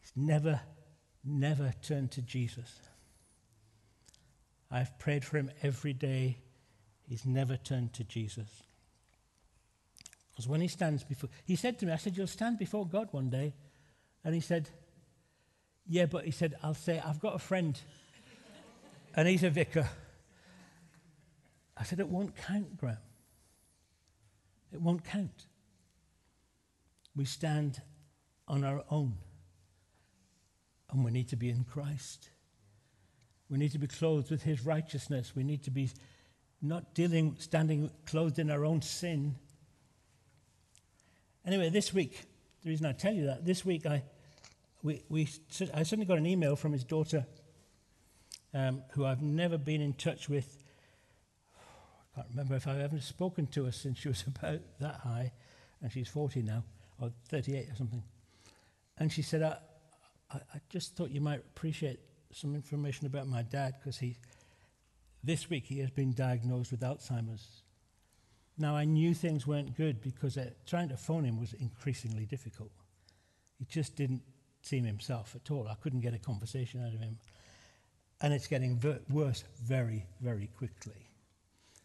He's 0.00 0.12
never, 0.16 0.60
never 1.24 1.72
turned 1.82 2.10
to 2.12 2.22
Jesus. 2.22 2.80
I've 4.74 4.98
prayed 4.98 5.24
for 5.24 5.36
him 5.36 5.52
every 5.62 5.92
day. 5.92 6.38
He's 7.08 7.24
never 7.24 7.56
turned 7.56 7.92
to 7.92 8.02
Jesus. 8.02 8.64
Because 10.32 10.48
when 10.48 10.60
he 10.60 10.66
stands 10.66 11.04
before, 11.04 11.30
he 11.44 11.54
said 11.54 11.78
to 11.78 11.86
me, 11.86 11.92
I 11.92 11.96
said, 11.96 12.16
You'll 12.16 12.26
stand 12.26 12.58
before 12.58 12.84
God 12.84 13.06
one 13.12 13.30
day. 13.30 13.54
And 14.24 14.34
he 14.34 14.40
said, 14.40 14.68
Yeah, 15.86 16.06
but 16.06 16.24
he 16.24 16.32
said, 16.32 16.56
I'll 16.60 16.74
say, 16.74 17.00
I've 17.04 17.20
got 17.20 17.36
a 17.36 17.38
friend, 17.38 17.80
and 19.14 19.28
he's 19.28 19.44
a 19.44 19.50
vicar. 19.50 19.88
I 21.76 21.84
said, 21.84 22.00
It 22.00 22.08
won't 22.08 22.34
count, 22.36 22.76
Graham. 22.76 22.96
It 24.72 24.80
won't 24.80 25.04
count. 25.04 25.46
We 27.14 27.26
stand 27.26 27.80
on 28.48 28.64
our 28.64 28.82
own, 28.90 29.18
and 30.90 31.04
we 31.04 31.12
need 31.12 31.28
to 31.28 31.36
be 31.36 31.48
in 31.48 31.62
Christ. 31.62 32.30
We 33.50 33.58
need 33.58 33.72
to 33.72 33.78
be 33.78 33.86
clothed 33.86 34.30
with 34.30 34.42
his 34.42 34.64
righteousness. 34.64 35.32
We 35.34 35.44
need 35.44 35.62
to 35.64 35.70
be 35.70 35.90
not 36.62 36.94
dealing, 36.94 37.36
standing 37.38 37.90
clothed 38.06 38.38
in 38.38 38.50
our 38.50 38.64
own 38.64 38.80
sin. 38.80 39.36
Anyway, 41.46 41.68
this 41.68 41.92
week, 41.92 42.22
the 42.62 42.70
reason 42.70 42.86
I 42.86 42.92
tell 42.92 43.12
you 43.12 43.26
that, 43.26 43.44
this 43.44 43.64
week 43.64 43.84
I, 43.84 44.02
we, 44.82 45.02
we, 45.10 45.28
I 45.74 45.82
suddenly 45.82 46.06
got 46.06 46.18
an 46.18 46.26
email 46.26 46.56
from 46.56 46.72
his 46.72 46.84
daughter, 46.84 47.26
um, 48.54 48.82
who 48.92 49.04
I've 49.04 49.20
never 49.20 49.58
been 49.58 49.82
in 49.82 49.92
touch 49.92 50.28
with. 50.28 50.56
I 52.16 52.20
can't 52.20 52.28
remember 52.30 52.54
if 52.54 52.66
I've 52.66 52.80
ever 52.80 53.00
spoken 53.00 53.46
to 53.48 53.64
her 53.64 53.72
since 53.72 53.98
she 53.98 54.08
was 54.08 54.24
about 54.26 54.60
that 54.80 55.00
high, 55.00 55.32
and 55.82 55.92
she's 55.92 56.08
40 56.08 56.42
now, 56.42 56.64
or 56.98 57.10
38 57.28 57.68
or 57.70 57.74
something. 57.76 58.02
And 58.96 59.12
she 59.12 59.20
said, 59.20 59.42
I, 59.42 59.58
I, 60.32 60.36
I 60.54 60.60
just 60.70 60.96
thought 60.96 61.10
you 61.10 61.20
might 61.20 61.40
appreciate 61.40 62.00
some 62.36 62.54
information 62.54 63.06
about 63.06 63.26
my 63.26 63.42
dad 63.42 63.74
because 63.78 63.98
he, 63.98 64.16
this 65.22 65.48
week 65.48 65.64
he 65.66 65.78
has 65.80 65.90
been 65.90 66.12
diagnosed 66.12 66.70
with 66.70 66.80
Alzheimer's. 66.80 67.62
Now, 68.56 68.76
I 68.76 68.84
knew 68.84 69.14
things 69.14 69.46
weren't 69.46 69.76
good 69.76 70.00
because 70.00 70.38
uh, 70.38 70.50
trying 70.66 70.88
to 70.90 70.96
phone 70.96 71.24
him 71.24 71.40
was 71.40 71.54
increasingly 71.54 72.24
difficult. 72.24 72.70
He 73.58 73.64
just 73.64 73.96
didn't 73.96 74.22
seem 74.62 74.84
himself 74.84 75.34
at 75.34 75.50
all. 75.50 75.68
I 75.68 75.74
couldn't 75.74 76.00
get 76.00 76.14
a 76.14 76.18
conversation 76.18 76.84
out 76.84 76.94
of 76.94 77.00
him. 77.00 77.18
And 78.20 78.32
it's 78.32 78.46
getting 78.46 78.78
ver- 78.78 79.00
worse 79.10 79.44
very, 79.62 80.06
very 80.20 80.48
quickly. 80.56 81.10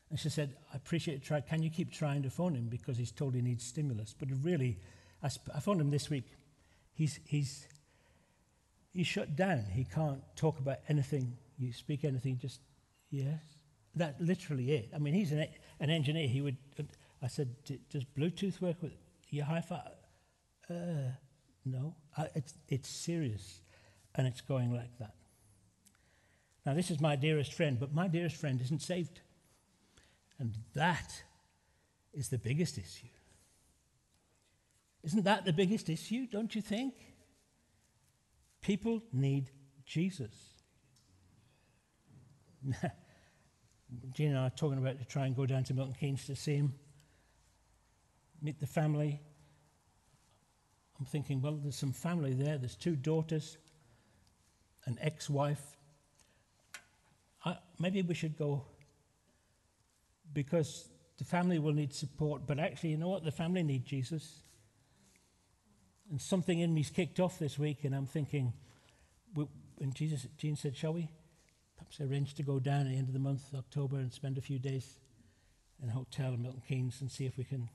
And 0.10 0.20
she 0.20 0.30
said, 0.30 0.56
I 0.74 0.78
appreciate 0.78 1.16
it. 1.16 1.24
Try, 1.24 1.42
can 1.42 1.62
you 1.62 1.70
keep 1.70 1.92
trying 1.92 2.24
to 2.24 2.30
phone 2.30 2.56
him 2.56 2.68
because 2.70 2.98
he's 2.98 3.12
told 3.12 3.36
he 3.36 3.42
needs 3.42 3.64
stimulus? 3.64 4.16
But 4.18 4.30
really, 4.42 4.78
I, 5.22 5.28
sp- 5.30 5.54
I 5.56 5.60
phoned 5.60 5.82
him 5.82 5.90
this 5.90 6.10
week. 6.10 6.26
He's, 6.94 7.20
he's, 7.26 7.68
he's 8.94 9.08
shut 9.08 9.36
down. 9.36 9.66
He 9.72 9.86
can't 9.86 10.22
talk 10.36 10.60
about 10.60 10.78
anything. 10.88 11.38
You 11.58 11.74
speak 11.74 12.04
anything, 12.04 12.38
just 12.38 12.62
yes. 13.10 13.42
That's 13.96 14.20
literally 14.22 14.72
it. 14.72 14.92
I 14.96 15.00
mean, 15.00 15.14
he's 15.14 15.32
an, 15.32 15.46
an 15.80 15.90
engineer. 15.90 16.28
He 16.28 16.42
would. 16.42 16.58
I 17.22 17.28
said, 17.28 17.56
does 17.90 18.06
Bluetooth 18.18 18.62
work 18.62 18.82
with 18.82 18.94
your 19.30 19.46
hi-fi? 19.46 19.82
Uh, 20.70 21.12
no. 21.66 21.96
I, 22.18 22.28
it's 22.36 22.54
it's 22.68 22.90
serious, 22.90 23.62
and 24.16 24.28
it's 24.28 24.42
going 24.42 24.72
like 24.74 24.98
that. 25.00 25.16
Now, 26.66 26.74
this 26.74 26.92
is 26.92 27.02
my 27.02 27.16
dearest 27.16 27.54
friend, 27.54 27.80
but 27.80 27.94
my 27.94 28.08
dearest 28.08 28.36
friend 28.36 28.62
isn't 28.62 28.82
saved, 28.82 29.22
and 30.38 30.56
that 30.76 31.24
is 32.14 32.30
the 32.30 32.38
biggest 32.38 32.78
issue. 32.78 33.08
Isn't 35.04 35.24
that 35.24 35.46
the 35.46 35.54
biggest 35.54 35.90
issue? 35.90 36.28
Don't 36.28 36.54
you 36.54 36.62
think? 36.62 36.94
People 38.62 39.02
need 39.14 39.52
Jesus. 39.86 40.34
Jean 44.14 44.30
and 44.30 44.38
I 44.38 44.48
are 44.48 44.52
talking 44.52 44.78
about 44.78 45.00
to 45.00 45.06
try 45.06 45.26
and 45.26 45.36
go 45.36 45.46
down 45.46 45.64
to 45.66 45.74
Milton 45.74 45.96
Keynes 46.00 46.26
to 46.26 46.36
see 46.36 46.56
him, 46.56 46.74
meet 48.42 48.60
the 48.60 48.68
family. 48.68 49.22
I'm 51.00 51.06
thinking, 51.06 51.42
well, 51.42 51.58
there's 51.62 51.78
some 51.78 51.94
family 51.94 52.34
there. 52.34 52.58
There's 52.58 52.76
two 52.76 52.96
daughters, 52.96 53.58
an 54.86 54.98
ex 55.02 55.30
wife. 55.30 55.78
Maybe 57.80 58.02
we 58.02 58.14
should 58.14 58.38
go 58.38 58.66
because 60.34 60.90
the 61.18 61.24
family 61.24 61.60
will 61.60 61.74
need 61.74 61.94
support, 61.94 62.46
but 62.46 62.60
actually, 62.60 62.90
you 62.90 62.98
know 62.98 63.08
what? 63.08 63.24
The 63.24 63.32
family 63.32 63.64
need 63.64 63.86
Jesus. 63.86 64.44
And 66.10 66.22
something 66.22 66.60
in 66.60 66.74
me's 66.74 66.90
kicked 66.90 67.20
off 67.20 67.38
this 67.38 67.60
week, 67.60 67.84
and 67.84 67.96
I'm 67.96 68.08
thinking, 68.08 68.54
when 69.34 69.94
Jesus, 69.94 70.26
Jean 70.38 70.56
said, 70.56 70.76
Shall 70.76 70.94
we 70.94 71.10
perhaps 71.80 72.02
arrange 72.02 72.34
to 72.36 72.44
go 72.44 72.60
down 72.60 72.82
at 72.82 72.90
the 72.90 72.98
end 72.98 73.08
of 73.08 73.14
the 73.14 73.20
month, 73.20 73.44
October, 73.56 73.98
and 73.98 74.12
spend 74.12 74.38
a 74.38 74.42
few 74.42 74.60
days 74.60 75.00
in 75.82 75.90
a 75.90 75.94
hotel 75.94 76.34
in 76.34 76.42
Milton 76.42 76.62
Keynes 76.68 77.00
and 77.00 77.10
see 77.10 77.26
if 77.26 77.38
we 77.38 77.44
can. 77.44 77.70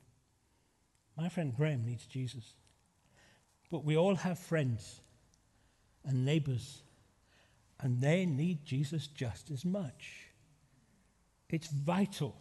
My 1.17 1.29
friend 1.29 1.55
Graham 1.57 1.87
needs 1.87 2.07
Jesus. 2.07 2.55
But 3.71 3.85
we 3.85 3.97
all 3.97 4.17
have 4.17 4.39
friends 4.39 5.01
and 6.05 6.25
neighbors, 6.25 6.83
and 7.81 8.01
they 8.01 8.27
need 8.27 8.65
Jesus 8.65 9.07
just 9.07 9.51
as 9.51 9.65
much. 9.65 10.29
It's 11.49 11.69
vital. 11.69 12.37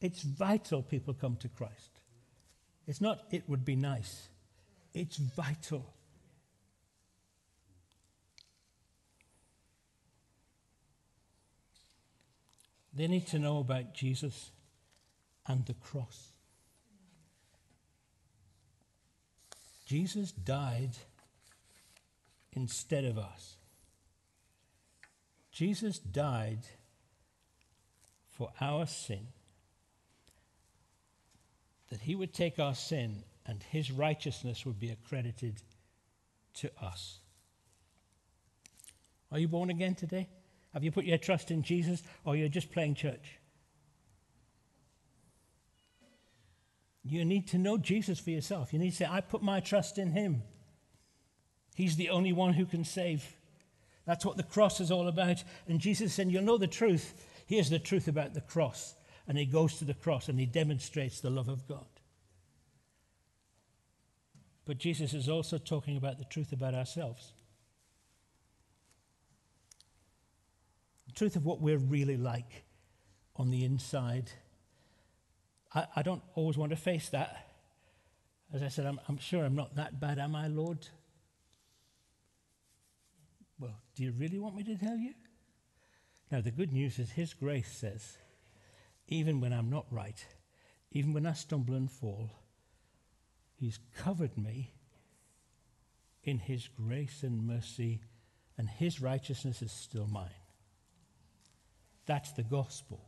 It's 0.00 0.22
vital 0.22 0.82
people 0.82 1.14
come 1.14 1.36
to 1.36 1.48
Christ. 1.48 2.00
It's 2.86 3.00
not, 3.00 3.22
it 3.30 3.48
would 3.48 3.64
be 3.64 3.76
nice. 3.76 4.28
It's 4.94 5.16
vital. 5.16 5.94
They 12.94 13.06
need 13.06 13.26
to 13.28 13.38
know 13.38 13.58
about 13.58 13.94
Jesus 13.94 14.50
and 15.46 15.64
the 15.66 15.74
cross. 15.74 16.32
Jesus 19.86 20.32
died 20.32 20.96
instead 22.52 23.04
of 23.04 23.16
us. 23.16 23.56
Jesus 25.52 25.98
died 25.98 26.66
for 28.30 28.50
our 28.60 28.86
sin, 28.86 29.28
that 31.90 32.00
he 32.00 32.14
would 32.14 32.34
take 32.34 32.58
our 32.58 32.74
sin 32.74 33.22
and 33.48 33.62
his 33.62 33.90
righteousness 33.90 34.66
would 34.66 34.78
be 34.78 34.90
accredited 34.90 35.62
to 36.52 36.70
us. 36.80 37.18
Are 39.32 39.38
you 39.38 39.48
born 39.48 39.70
again 39.70 39.94
today? 39.94 40.28
Have 40.74 40.84
you 40.84 40.92
put 40.92 41.06
your 41.06 41.18
trust 41.18 41.50
in 41.50 41.62
Jesus 41.62 42.02
or 42.24 42.36
you're 42.36 42.48
just 42.48 42.70
playing 42.70 42.94
church? 42.94 43.38
You 47.02 47.24
need 47.24 47.48
to 47.48 47.58
know 47.58 47.78
Jesus 47.78 48.18
for 48.18 48.30
yourself. 48.30 48.72
You 48.72 48.78
need 48.78 48.90
to 48.90 48.96
say, 48.96 49.06
I 49.08 49.22
put 49.22 49.42
my 49.42 49.60
trust 49.60 49.96
in 49.96 50.12
him. 50.12 50.42
He's 51.74 51.96
the 51.96 52.10
only 52.10 52.34
one 52.34 52.52
who 52.52 52.66
can 52.66 52.84
save. 52.84 53.24
That's 54.04 54.26
what 54.26 54.36
the 54.36 54.42
cross 54.42 54.78
is 54.80 54.90
all 54.90 55.08
about. 55.08 55.42
And 55.66 55.80
Jesus 55.80 56.12
said, 56.12 56.30
You'll 56.30 56.42
know 56.42 56.58
the 56.58 56.66
truth. 56.66 57.14
Here's 57.46 57.70
the 57.70 57.78
truth 57.78 58.08
about 58.08 58.34
the 58.34 58.42
cross. 58.42 58.94
And 59.26 59.38
he 59.38 59.46
goes 59.46 59.78
to 59.78 59.86
the 59.86 59.94
cross 59.94 60.28
and 60.28 60.38
he 60.38 60.46
demonstrates 60.46 61.20
the 61.20 61.30
love 61.30 61.48
of 61.48 61.66
God. 61.66 61.86
But 64.68 64.76
Jesus 64.76 65.14
is 65.14 65.30
also 65.30 65.56
talking 65.56 65.96
about 65.96 66.18
the 66.18 66.26
truth 66.26 66.52
about 66.52 66.74
ourselves. 66.74 67.32
The 71.06 71.14
truth 71.14 71.36
of 71.36 71.46
what 71.46 71.62
we're 71.62 71.78
really 71.78 72.18
like 72.18 72.66
on 73.34 73.48
the 73.48 73.64
inside. 73.64 74.30
I, 75.74 75.86
I 75.96 76.02
don't 76.02 76.20
always 76.34 76.58
want 76.58 76.68
to 76.72 76.76
face 76.76 77.08
that. 77.08 77.46
As 78.52 78.62
I 78.62 78.68
said, 78.68 78.84
I'm, 78.84 79.00
I'm 79.08 79.16
sure 79.16 79.42
I'm 79.42 79.56
not 79.56 79.76
that 79.76 80.00
bad, 80.00 80.18
am 80.18 80.36
I, 80.36 80.48
Lord? 80.48 80.86
Well, 83.58 83.80
do 83.96 84.02
you 84.02 84.12
really 84.18 84.38
want 84.38 84.54
me 84.54 84.64
to 84.64 84.76
tell 84.76 84.98
you? 84.98 85.14
Now, 86.30 86.42
the 86.42 86.50
good 86.50 86.74
news 86.74 86.98
is 86.98 87.12
His 87.12 87.32
grace 87.32 87.72
says, 87.72 88.18
even 89.06 89.40
when 89.40 89.54
I'm 89.54 89.70
not 89.70 89.86
right, 89.90 90.26
even 90.92 91.14
when 91.14 91.24
I 91.24 91.32
stumble 91.32 91.74
and 91.74 91.90
fall, 91.90 92.30
He's 93.58 93.78
covered 93.96 94.38
me 94.38 94.72
in 96.22 96.38
His 96.38 96.68
grace 96.68 97.22
and 97.22 97.46
mercy, 97.46 98.00
and 98.56 98.68
His 98.68 99.00
righteousness 99.00 99.62
is 99.62 99.72
still 99.72 100.06
mine. 100.06 100.30
That's 102.06 102.32
the 102.32 102.44
gospel. 102.44 103.00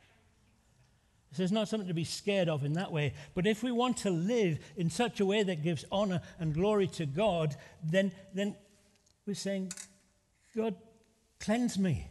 This 1.31 1.39
is 1.41 1.53
not 1.53 1.69
something 1.69 1.87
to 1.87 1.95
be 1.95 2.05
scared 2.05 2.49
of 2.49 2.65
in 2.65 2.73
that 2.73 2.91
way. 2.91 3.15
But 3.35 3.47
if 3.47 3.63
we 3.63 3.71
want 3.71 3.99
to 3.99 4.11
live 4.11 4.59
in 4.77 4.91
such 4.91 5.21
a 5.21 5.27
way 5.27 5.45
that 5.45 5.63
gives 5.63 5.85
honor 5.93 6.21
and 6.41 6.53
glory 6.53 6.89
to 6.89 7.07
God, 7.07 7.55
then, 7.85 8.11
then 8.35 8.57
we're 9.27 9.35
saying, 9.35 9.73
God, 10.57 10.75
cleanse 11.39 11.79
me. 11.79 12.09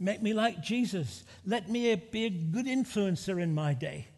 Make 0.00 0.20
me 0.20 0.32
like 0.32 0.60
Jesus. 0.60 1.24
Let 1.46 1.68
me 1.68 1.94
be 1.94 2.24
a 2.24 2.30
good 2.30 2.66
influencer 2.66 3.40
in 3.40 3.54
my 3.54 3.74
day. 3.74 4.08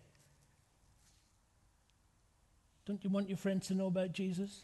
Don't 2.87 3.03
you 3.03 3.11
want 3.11 3.29
your 3.29 3.39
friends 3.39 3.69
to 3.69 3.75
know 3.75 3.87
about 3.87 4.13
Jesus? 4.13 4.63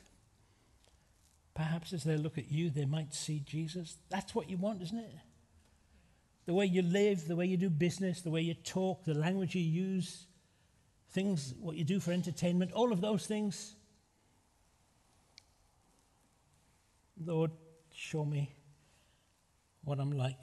Perhaps 1.55 1.93
as 1.93 2.05
they 2.05 2.17
look 2.17 2.39
at 2.39 2.51
you, 2.51 2.71
they 2.71 2.85
might 2.85 3.15
see 3.15 3.41
Jesus. 3.41 3.97
That's 4.09 4.35
what 4.35 4.49
you 4.49 4.57
want, 4.57 4.83
isn't 4.83 4.99
it? 4.99 5.15
The 6.47 6.55
way 6.55 6.67
you 6.67 6.83
live, 6.83 7.27
the 7.29 7.37
way 7.37 7.47
you 7.47 7.57
do 7.57 7.71
business, 7.71 8.23
the 8.23 8.31
way 8.31 8.41
you 8.41 8.55
talk, 8.55 9.05
the 9.05 9.15
language 9.15 9.55
you 9.55 9.63
use, 9.63 10.27
things, 11.11 11.55
what 11.61 11.77
you 11.77 11.85
do 11.85 12.01
for 12.01 12.13
entertainment, 12.13 12.73
all 12.73 12.93
of 12.93 13.01
those 13.01 13.27
things. 13.27 13.75
Lord, 17.25 17.51
show 17.93 18.25
me 18.25 18.55
what 19.85 19.99
I'm 19.99 20.13
like. 20.13 20.39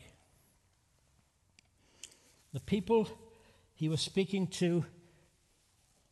The 2.53 2.59
people 2.59 3.09
he 3.73 3.89
was 3.89 4.01
speaking 4.01 4.47
to 4.47 4.85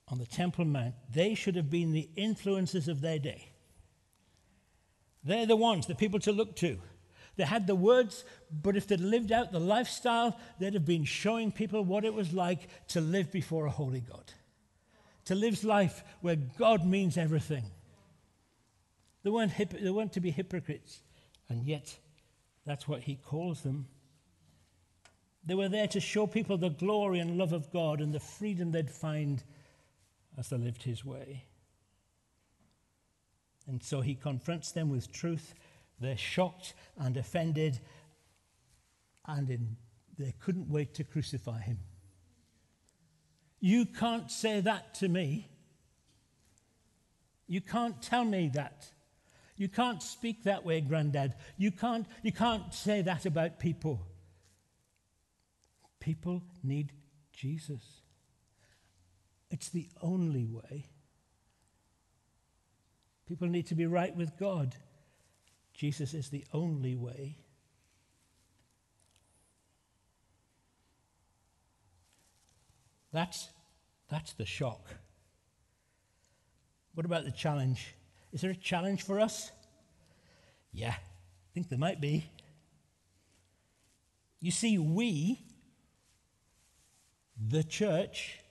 on 0.08 0.18
the 0.20 0.26
Temple 0.26 0.66
Mount, 0.66 0.96
they 1.12 1.34
should 1.34 1.56
have 1.56 1.70
been 1.70 1.92
the 1.92 2.10
influences 2.16 2.88
of 2.88 3.02
their 3.02 3.20
day. 3.20 3.50
They're 5.24 5.48
the 5.48 5.56
ones, 5.56 5.88
the 5.88 5.96
people 5.96 6.20
to 6.22 6.32
look 6.32 6.56
to. 6.58 6.78
They 7.38 7.44
had 7.44 7.68
the 7.68 7.76
words, 7.76 8.24
but 8.52 8.78
if 8.78 8.88
they'd 8.88 9.00
lived 9.00 9.32
out 9.32 9.52
the 9.52 9.60
lifestyle, 9.60 10.40
they'd 10.60 10.76
have 10.76 10.86
been 10.86 11.04
showing 11.04 11.52
people 11.52 11.84
what 11.84 12.06
it 12.06 12.14
was 12.14 12.32
like 12.34 12.70
to 12.90 13.02
live 13.02 13.32
before 13.32 13.66
a 13.66 13.72
holy 13.72 14.00
God, 14.00 14.32
to 15.26 15.36
live 15.36 15.64
life 15.64 16.04
where 16.22 16.36
God 16.36 16.86
means 16.86 17.18
everything. 17.18 17.64
They 19.24 19.32
weren't, 19.32 19.52
hip- 19.52 19.82
they 19.82 19.90
weren't 19.90 20.14
to 20.14 20.22
be 20.22 20.32
hypocrites, 20.32 21.02
and 21.50 21.66
yet 21.66 21.98
that's 22.66 22.88
what 22.88 23.02
he 23.02 23.16
calls 23.16 23.64
them. 23.64 23.88
They 25.44 25.56
were 25.56 25.70
there 25.70 25.88
to 25.88 26.00
show 26.00 26.26
people 26.26 26.58
the 26.58 26.70
glory 26.70 27.20
and 27.20 27.38
love 27.38 27.54
of 27.54 27.72
God 27.72 28.02
and 28.02 28.14
the 28.14 28.20
freedom 28.20 28.72
they'd 28.72 28.90
find 28.90 29.44
as 30.38 30.50
they 30.50 30.58
lived 30.58 30.84
his 30.84 31.04
way. 31.04 31.46
And 33.68 33.82
so 33.84 34.02
he 34.02 34.16
confronts 34.16 34.72
them 34.72 34.90
with 34.90 35.12
truth. 35.12 35.54
They're 36.00 36.18
shocked 36.18 36.74
and 36.98 37.18
offended, 37.18 37.80
and 39.26 39.50
in, 39.50 39.78
they 40.18 40.34
couldn't 40.40 40.70
wait 40.70 40.94
to 40.96 41.04
crucify 41.04 41.62
him. 41.62 41.80
You 43.60 43.86
can't 43.86 44.30
say 44.30 44.60
that 44.62 44.94
to 44.96 45.08
me. 45.08 45.50
You 47.48 47.62
can't 47.62 48.02
tell 48.02 48.26
me 48.26 48.52
that. 48.54 48.92
You 49.58 49.70
can't 49.70 50.04
speak 50.04 50.44
that 50.44 50.66
way, 50.66 50.82
Grandad. 50.82 51.36
You 51.58 51.72
can't, 51.72 52.06
you 52.22 52.32
can't 52.32 52.74
say 52.74 53.02
that 53.02 53.26
about 53.26 53.60
people. 53.60 54.06
People 56.00 56.44
need 56.62 56.92
Jesus. 57.32 58.02
It's 59.56 59.70
the 59.70 59.88
only 60.02 60.46
way. 60.46 60.84
People 63.26 63.48
need 63.48 63.68
to 63.68 63.76
be 63.76 63.86
right 63.86 64.14
with 64.14 64.38
God. 64.38 64.76
Jesus 65.74 66.14
is 66.14 66.28
the 66.28 66.44
only 66.52 66.94
way. 66.94 67.38
That's, 73.14 73.48
that's 74.10 74.34
the 74.34 74.46
shock. 74.46 74.90
What 76.94 77.06
about 77.06 77.24
the 77.24 77.32
challenge? 77.32 77.96
Is 78.34 78.42
there 78.42 78.52
a 78.52 78.56
challenge 78.56 79.04
for 79.04 79.22
us? 79.22 79.54
Yeah, 80.74 80.96
I 80.96 81.50
think 81.54 81.70
there 81.70 81.80
might 81.80 82.02
be. 82.02 82.30
You 84.42 84.52
see, 84.52 84.78
we, 84.78 85.40
the 87.40 87.64
church, 87.64 88.42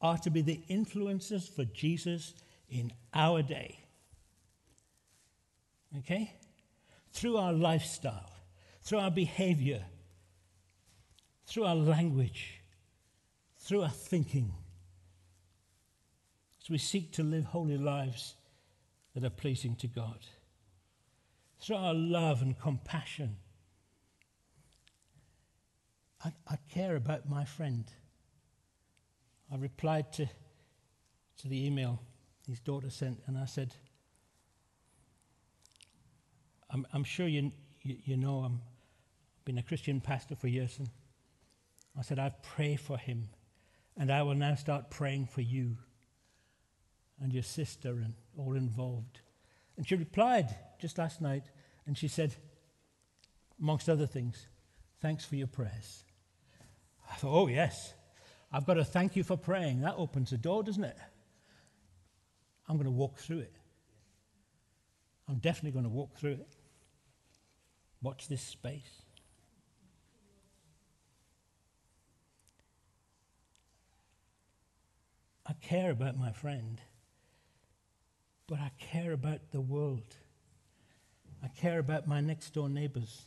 are 0.00 0.18
to 0.18 0.30
be 0.30 0.42
the 0.42 0.60
influences 0.68 1.48
for 1.48 1.64
Jesus 1.64 2.34
in 2.68 2.92
our 3.12 3.42
day. 3.42 3.78
Okay? 5.98 6.34
Through 7.12 7.36
our 7.36 7.52
lifestyle, 7.52 8.30
through 8.82 9.00
our 9.00 9.10
behavior, 9.10 9.84
through 11.46 11.64
our 11.64 11.74
language, 11.74 12.60
through 13.58 13.82
our 13.82 13.90
thinking, 13.90 14.52
as 16.62 16.70
we 16.70 16.78
seek 16.78 17.12
to 17.12 17.22
live 17.22 17.44
holy 17.44 17.76
lives 17.76 18.36
that 19.14 19.24
are 19.24 19.30
pleasing 19.30 19.74
to 19.76 19.86
God, 19.86 20.18
through 21.60 21.76
our 21.76 21.94
love 21.94 22.40
and 22.40 22.58
compassion. 22.58 23.36
I, 26.24 26.32
I 26.48 26.56
care 26.70 26.96
about 26.96 27.28
my 27.28 27.44
friend. 27.44 27.84
I 29.52 29.56
replied 29.56 30.12
to, 30.14 30.26
to 31.38 31.48
the 31.48 31.66
email 31.66 32.00
his 32.46 32.60
daughter 32.60 32.90
sent, 32.90 33.20
and 33.26 33.36
I 33.36 33.44
said, 33.44 33.74
I'm, 36.70 36.86
I'm 36.92 37.04
sure 37.04 37.26
you, 37.26 37.52
you, 37.82 37.96
you 38.04 38.16
know 38.16 38.40
I'm 38.40 38.60
been 39.44 39.58
a 39.58 39.62
Christian 39.62 40.00
pastor 40.00 40.36
for 40.36 40.48
years, 40.48 40.76
and 40.78 40.88
I 41.98 42.02
said, 42.02 42.18
I 42.18 42.32
pray 42.42 42.76
for 42.76 42.96
him, 42.96 43.28
and 43.96 44.10
I 44.10 44.22
will 44.22 44.34
now 44.34 44.54
start 44.54 44.90
praying 44.90 45.26
for 45.26 45.40
you 45.40 45.76
and 47.20 47.32
your 47.32 47.42
sister 47.42 47.90
and 47.90 48.14
all 48.36 48.54
involved. 48.54 49.20
And 49.76 49.88
she 49.88 49.96
replied 49.96 50.54
just 50.78 50.98
last 50.98 51.20
night, 51.20 51.50
and 51.86 51.96
she 51.98 52.08
said, 52.08 52.36
amongst 53.60 53.88
other 53.88 54.06
things, 54.06 54.46
thanks 55.00 55.24
for 55.24 55.36
your 55.36 55.46
prayers. 55.46 56.04
I 57.10 57.16
thought, 57.16 57.34
oh, 57.34 57.48
yes, 57.48 57.94
I've 58.52 58.66
got 58.66 58.74
to 58.74 58.84
thank 58.84 59.14
you 59.16 59.22
for 59.22 59.36
praying. 59.36 59.82
That 59.82 59.94
opens 59.96 60.30
the 60.30 60.38
door, 60.38 60.62
doesn't 60.62 60.84
it? 60.84 60.96
I'm 62.68 62.76
going 62.76 62.86
to 62.86 62.90
walk 62.90 63.18
through 63.18 63.40
it. 63.40 63.54
I'm 65.28 65.38
definitely 65.38 65.70
going 65.70 65.84
to 65.84 65.90
walk 65.90 66.16
through 66.16 66.32
it. 66.32 66.56
Watch 68.02 68.28
this 68.28 68.42
space. 68.42 69.02
I 75.46 75.52
care 75.54 75.90
about 75.90 76.16
my 76.16 76.32
friend, 76.32 76.80
but 78.46 78.58
I 78.58 78.70
care 78.78 79.12
about 79.12 79.50
the 79.50 79.60
world. 79.60 80.14
I 81.42 81.48
care 81.48 81.78
about 81.78 82.06
my 82.06 82.20
next 82.20 82.54
door 82.54 82.68
neighbors. 82.68 83.22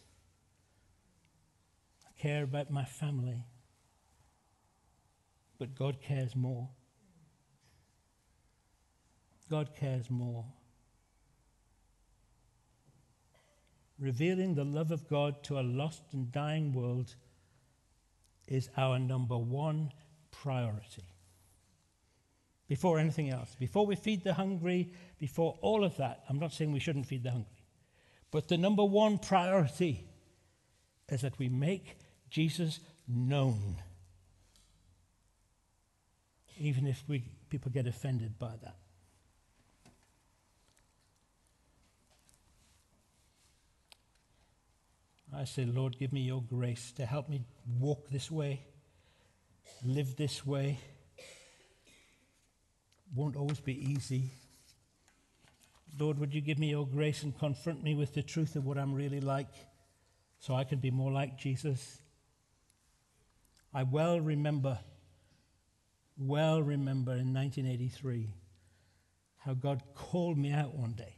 I 2.05 2.21
care 2.21 2.43
about 2.43 2.71
my 2.71 2.85
family. 2.85 3.43
But 5.63 5.75
God 5.75 6.01
cares 6.01 6.35
more. 6.35 6.67
God 9.49 9.69
cares 9.73 10.09
more. 10.09 10.43
Revealing 13.97 14.55
the 14.55 14.65
love 14.65 14.91
of 14.91 15.07
God 15.07 15.41
to 15.43 15.59
a 15.59 15.61
lost 15.61 16.01
and 16.11 16.29
dying 16.33 16.73
world 16.73 17.15
is 18.45 18.69
our 18.75 18.99
number 18.99 19.37
one 19.37 19.93
priority. 20.31 21.05
Before 22.67 22.99
anything 22.99 23.29
else, 23.29 23.55
before 23.57 23.85
we 23.85 23.95
feed 23.95 24.25
the 24.25 24.33
hungry, 24.33 24.91
before 25.17 25.57
all 25.61 25.85
of 25.85 25.95
that, 25.95 26.25
I'm 26.27 26.39
not 26.39 26.51
saying 26.51 26.73
we 26.73 26.81
shouldn't 26.81 27.05
feed 27.05 27.23
the 27.23 27.31
hungry, 27.31 27.63
but 28.31 28.49
the 28.49 28.57
number 28.57 28.83
one 28.83 29.17
priority 29.17 30.09
is 31.07 31.21
that 31.21 31.39
we 31.39 31.47
make 31.47 31.99
Jesus 32.29 32.81
known, 33.07 33.77
even 36.59 36.87
if 36.87 37.03
we, 37.07 37.23
people 37.49 37.71
get 37.71 37.87
offended 37.87 38.37
by 38.39 38.53
that. 38.61 38.75
I 45.35 45.45
say, 45.45 45.65
Lord, 45.65 45.97
give 45.97 46.13
me 46.13 46.21
your 46.21 46.43
grace 46.43 46.91
to 46.93 47.05
help 47.07 47.27
me 47.27 47.41
walk 47.79 48.07
this 48.09 48.29
way, 48.29 48.61
live 49.83 50.15
this 50.15 50.45
way. 50.45 50.79
Won't 53.15 53.35
always 53.35 53.59
be 53.59 53.91
easy. 53.91 54.31
Lord, 55.99 56.19
would 56.19 56.33
you 56.33 56.41
give 56.41 56.59
me 56.59 56.69
your 56.69 56.87
grace 56.87 57.23
and 57.23 57.37
confront 57.37 57.83
me 57.83 57.95
with 57.95 58.13
the 58.13 58.21
truth 58.21 58.55
of 58.55 58.65
what 58.65 58.77
I'm 58.77 58.93
really 58.93 59.21
like 59.21 59.49
so 60.39 60.55
I 60.55 60.63
can 60.63 60.79
be 60.79 60.91
more 60.91 61.11
like 61.11 61.37
Jesus? 61.37 61.99
I 63.73 63.83
well 63.83 64.19
remember, 64.19 64.79
well 66.17 66.61
remember 66.61 67.13
in 67.13 67.33
1983 67.33 68.29
how 69.45 69.53
God 69.53 69.83
called 69.95 70.37
me 70.37 70.51
out 70.51 70.75
one 70.75 70.93
day 70.93 71.17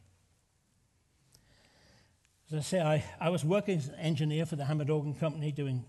as 2.51 2.59
I 2.59 2.61
say, 2.61 2.81
I, 2.81 3.03
I 3.19 3.29
was 3.29 3.43
working 3.43 3.77
as 3.77 3.87
an 3.87 3.95
engineer 3.95 4.45
for 4.45 4.55
the 4.55 4.65
Hammond 4.65 4.89
Organ 4.89 5.15
Company 5.15 5.51
doing 5.51 5.83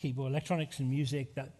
keyboard 0.00 0.30
electronics 0.30 0.80
and 0.80 0.90
music. 0.90 1.36
That 1.36 1.52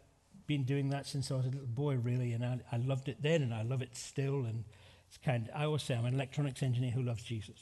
been 0.49 0.65
doing 0.65 0.89
that 0.91 1.07
since 1.07 1.31
I 1.31 1.37
was 1.37 1.47
a 1.47 1.51
little 1.51 1.67
boy, 1.67 1.97
really, 1.97 2.33
and 2.33 2.45
I, 2.45 2.59
I 2.73 2.79
loved 2.79 3.09
it 3.09 3.23
then, 3.23 3.43
and 3.43 3.55
I 3.55 3.63
love 3.63 3.81
it 3.81 3.97
still. 3.97 4.45
And 4.45 4.65
it's 5.07 5.19
kind. 5.19 5.49
Of, 5.49 5.61
I 5.61 5.65
always 5.67 5.83
say 5.83 5.95
I'm 5.95 6.05
an 6.05 6.15
electronics 6.15 6.65
engineer 6.65 6.91
who 6.91 7.03
loves 7.03 7.23
Jesus. 7.23 7.61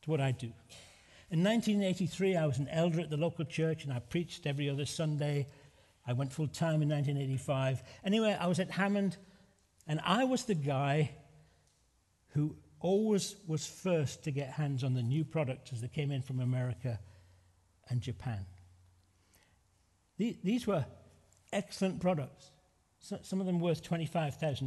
It's 0.00 0.08
what 0.08 0.20
I 0.20 0.32
do. 0.32 0.52
In 1.30 1.44
1983, 1.44 2.36
I 2.36 2.46
was 2.46 2.58
an 2.58 2.68
elder 2.68 3.00
at 3.00 3.10
the 3.10 3.16
local 3.16 3.44
church 3.44 3.84
and 3.84 3.92
I 3.92 4.00
preached 4.00 4.46
every 4.46 4.68
other 4.68 4.86
Sunday. 4.86 5.46
I 6.08 6.14
went 6.14 6.32
full 6.32 6.48
time 6.48 6.80
in 6.80 6.88
1985. 6.88 7.82
Anyway, 8.02 8.34
I 8.40 8.46
was 8.46 8.58
at 8.58 8.70
Hammond 8.70 9.18
and 9.86 10.00
I 10.02 10.24
was 10.24 10.44
the 10.44 10.54
guy 10.54 11.10
who 12.28 12.56
always 12.80 13.36
was 13.46 13.66
first 13.66 14.24
to 14.24 14.30
get 14.30 14.48
hands 14.48 14.82
on 14.84 14.94
the 14.94 15.02
new 15.02 15.22
products 15.22 15.72
as 15.72 15.82
they 15.82 15.88
came 15.88 16.10
in 16.10 16.22
from 16.22 16.40
America 16.40 16.98
and 17.90 18.00
Japan. 18.00 18.46
These 20.16 20.66
were 20.66 20.86
excellent 21.52 22.00
products, 22.00 22.50
some 23.00 23.40
of 23.40 23.46
them 23.46 23.60
worth 23.60 23.82
£25,000 23.82 24.62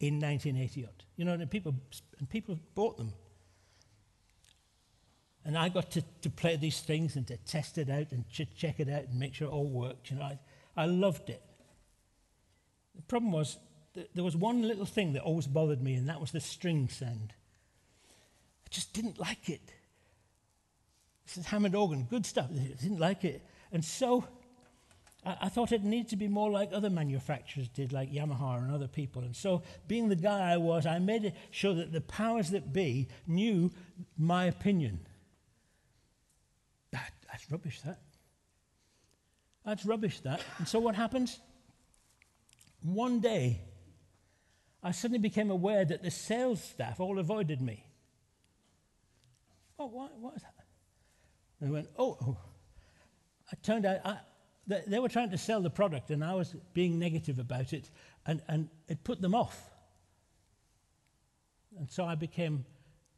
in 0.00 0.20
1980 0.20 0.86
You 1.16 1.24
know, 1.24 1.32
and 1.34 1.50
people, 1.50 1.74
and 2.18 2.28
people 2.28 2.58
bought 2.74 2.96
them. 2.98 3.12
And 5.44 5.58
I 5.58 5.68
got 5.68 5.90
to, 5.92 6.02
to 6.22 6.30
play 6.30 6.56
these 6.56 6.80
things 6.80 7.16
and 7.16 7.26
to 7.26 7.36
test 7.36 7.76
it 7.76 7.90
out 7.90 8.12
and 8.12 8.24
to 8.34 8.46
check 8.46 8.80
it 8.80 8.88
out 8.88 9.04
and 9.04 9.18
make 9.18 9.34
sure 9.34 9.48
it 9.48 9.50
all 9.50 9.68
worked. 9.68 10.10
You 10.10 10.16
know, 10.16 10.22
I, 10.22 10.38
I 10.76 10.86
loved 10.86 11.28
it. 11.28 11.42
The 12.96 13.02
problem 13.02 13.32
was, 13.32 13.58
there 14.14 14.24
was 14.24 14.36
one 14.36 14.62
little 14.62 14.86
thing 14.86 15.12
that 15.12 15.22
always 15.22 15.46
bothered 15.46 15.82
me, 15.82 15.94
and 15.94 16.08
that 16.08 16.20
was 16.20 16.32
the 16.32 16.40
string 16.40 16.88
sound. 16.88 17.32
I 18.66 18.68
just 18.70 18.92
didn't 18.92 19.20
like 19.20 19.48
it. 19.48 19.72
This 21.26 21.38
is 21.38 21.46
Hammond 21.46 21.74
organ, 21.74 22.06
good 22.08 22.26
stuff. 22.26 22.48
I 22.50 22.74
didn't 22.80 23.00
like 23.00 23.24
it. 23.24 23.42
And 23.72 23.84
so 23.84 24.24
I, 25.24 25.36
I 25.42 25.48
thought 25.48 25.72
it 25.72 25.82
needed 25.82 26.08
to 26.10 26.16
be 26.16 26.28
more 26.28 26.50
like 26.50 26.70
other 26.72 26.90
manufacturers 26.90 27.68
did, 27.68 27.92
like 27.92 28.12
Yamaha 28.12 28.58
and 28.58 28.72
other 28.72 28.88
people. 28.88 29.22
And 29.22 29.34
so, 29.34 29.62
being 29.88 30.08
the 30.08 30.16
guy 30.16 30.52
I 30.52 30.56
was, 30.56 30.86
I 30.86 30.98
made 30.98 31.32
sure 31.50 31.74
that 31.74 31.92
the 31.92 32.00
powers 32.00 32.50
that 32.50 32.72
be 32.72 33.08
knew 33.26 33.70
my 34.18 34.46
opinion. 34.46 35.00
That, 37.34 37.40
that's 37.40 37.50
rubbish, 37.50 37.80
that. 37.80 37.98
That's 39.64 39.84
rubbish, 39.84 40.20
that. 40.20 40.40
And 40.58 40.68
so, 40.68 40.78
what 40.78 40.94
happens? 40.94 41.40
One 42.82 43.20
day, 43.20 43.60
I 44.82 44.92
suddenly 44.92 45.18
became 45.18 45.50
aware 45.50 45.84
that 45.84 46.02
the 46.02 46.10
sales 46.10 46.62
staff 46.62 47.00
all 47.00 47.18
avoided 47.18 47.60
me. 47.60 47.84
Oh, 49.78 49.86
what, 49.86 50.16
what 50.20 50.36
is 50.36 50.42
that? 50.42 50.54
I 51.66 51.70
went, 51.70 51.88
oh, 51.98 52.16
oh. 52.22 52.36
I 53.50 53.56
turned 53.62 53.86
out, 53.86 54.00
I, 54.04 54.18
they, 54.66 54.82
they 54.86 54.98
were 55.00 55.08
trying 55.08 55.30
to 55.30 55.38
sell 55.38 55.60
the 55.60 55.70
product, 55.70 56.10
and 56.10 56.22
I 56.22 56.34
was 56.34 56.54
being 56.72 56.98
negative 56.98 57.38
about 57.38 57.72
it, 57.72 57.90
and, 58.26 58.42
and 58.48 58.68
it 58.86 59.02
put 59.02 59.20
them 59.20 59.34
off. 59.34 59.70
And 61.78 61.90
so 61.90 62.04
I 62.04 62.14
became 62.14 62.64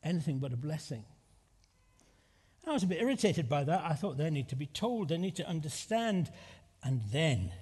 anything 0.02 0.38
but 0.38 0.54
a 0.54 0.56
blessing. 0.56 1.04
I 2.66 2.72
was 2.72 2.82
a 2.82 2.86
bit 2.86 3.00
irritated 3.00 3.48
by 3.48 3.62
that. 3.64 3.84
I 3.84 3.94
thought 3.94 4.16
they 4.16 4.28
need 4.28 4.48
to 4.48 4.56
be 4.56 4.66
told, 4.66 5.08
they 5.08 5.18
need 5.18 5.36
to 5.36 5.48
understand. 5.48 6.30
And 6.82 7.00
then, 7.12 7.52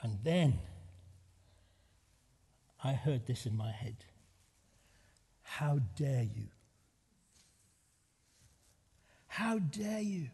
and 0.00 0.18
then, 0.22 0.58
I 2.82 2.94
heard 2.94 3.26
this 3.26 3.46
in 3.46 3.56
my 3.56 3.70
head 3.70 4.04
How 5.42 5.80
dare 5.96 6.24
you? 6.24 6.48
How 9.26 9.58
dare 9.58 10.00
you? 10.00 10.28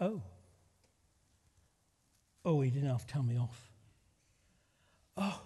Oh. 0.00 0.22
Oh, 2.44 2.60
he 2.60 2.70
didn't 2.70 2.90
have 2.90 3.06
to 3.06 3.12
tell 3.12 3.22
me 3.22 3.38
off. 3.38 3.70
Oh, 5.16 5.40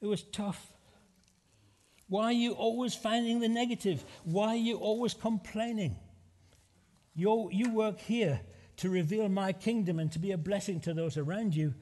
it 0.00 0.06
was 0.06 0.22
tough. 0.22 0.73
Why 2.14 2.26
are 2.26 2.32
you 2.32 2.52
always 2.52 2.94
finding 2.94 3.40
the 3.40 3.48
negative? 3.48 4.04
Why 4.22 4.50
are 4.50 4.64
you 4.70 4.76
always 4.76 5.14
complaining? 5.14 5.96
you 7.12 7.48
you 7.50 7.72
work 7.72 7.98
here 7.98 8.40
to 8.76 8.88
reveal 8.88 9.28
my 9.28 9.52
kingdom 9.52 9.98
and 9.98 10.12
to 10.12 10.20
be 10.20 10.30
a 10.30 10.38
blessing 10.38 10.78
to 10.82 10.94
those 10.94 11.16
around 11.16 11.56
you. 11.56 11.74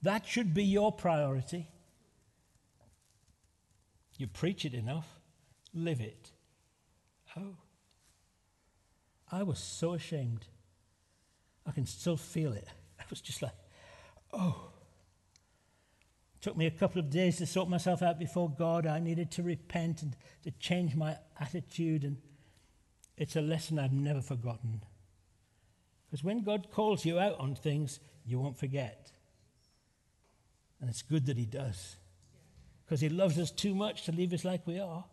That 0.00 0.24
should 0.24 0.54
be 0.54 0.64
your 0.64 0.90
priority. 0.90 1.68
You 4.16 4.26
preach 4.26 4.64
it 4.64 4.72
enough, 4.72 5.20
live 5.74 6.00
it. 6.00 6.32
Oh, 7.36 7.58
I 9.30 9.42
was 9.42 9.58
so 9.58 9.92
ashamed. 9.92 10.46
I 11.66 11.72
can 11.72 11.84
still 11.84 12.16
feel 12.16 12.54
it. 12.54 12.68
I 12.98 13.04
was 13.10 13.20
just 13.20 13.42
like, 13.42 13.58
oh. 14.32 14.77
Took 16.40 16.56
me 16.56 16.66
a 16.66 16.70
couple 16.70 17.00
of 17.00 17.10
days 17.10 17.38
to 17.38 17.46
sort 17.46 17.68
myself 17.68 18.02
out 18.02 18.18
before 18.18 18.48
God. 18.48 18.86
I 18.86 19.00
needed 19.00 19.30
to 19.32 19.42
repent 19.42 20.02
and 20.02 20.16
to 20.44 20.50
change 20.52 20.94
my 20.94 21.16
attitude. 21.40 22.04
And 22.04 22.18
it's 23.16 23.36
a 23.36 23.40
lesson 23.40 23.78
I've 23.78 23.92
never 23.92 24.20
forgotten. 24.20 24.82
Because 26.06 26.22
when 26.22 26.42
God 26.42 26.68
calls 26.70 27.04
you 27.04 27.18
out 27.18 27.38
on 27.38 27.54
things, 27.54 28.00
you 28.24 28.38
won't 28.38 28.58
forget. 28.58 29.12
And 30.80 30.88
it's 30.88 31.02
good 31.02 31.26
that 31.26 31.36
He 31.36 31.46
does. 31.46 31.96
Because 32.84 33.00
He 33.00 33.08
loves 33.08 33.38
us 33.38 33.50
too 33.50 33.74
much 33.74 34.04
to 34.04 34.12
leave 34.12 34.32
us 34.32 34.44
like 34.44 34.66
we 34.66 34.78
are. 34.78 35.04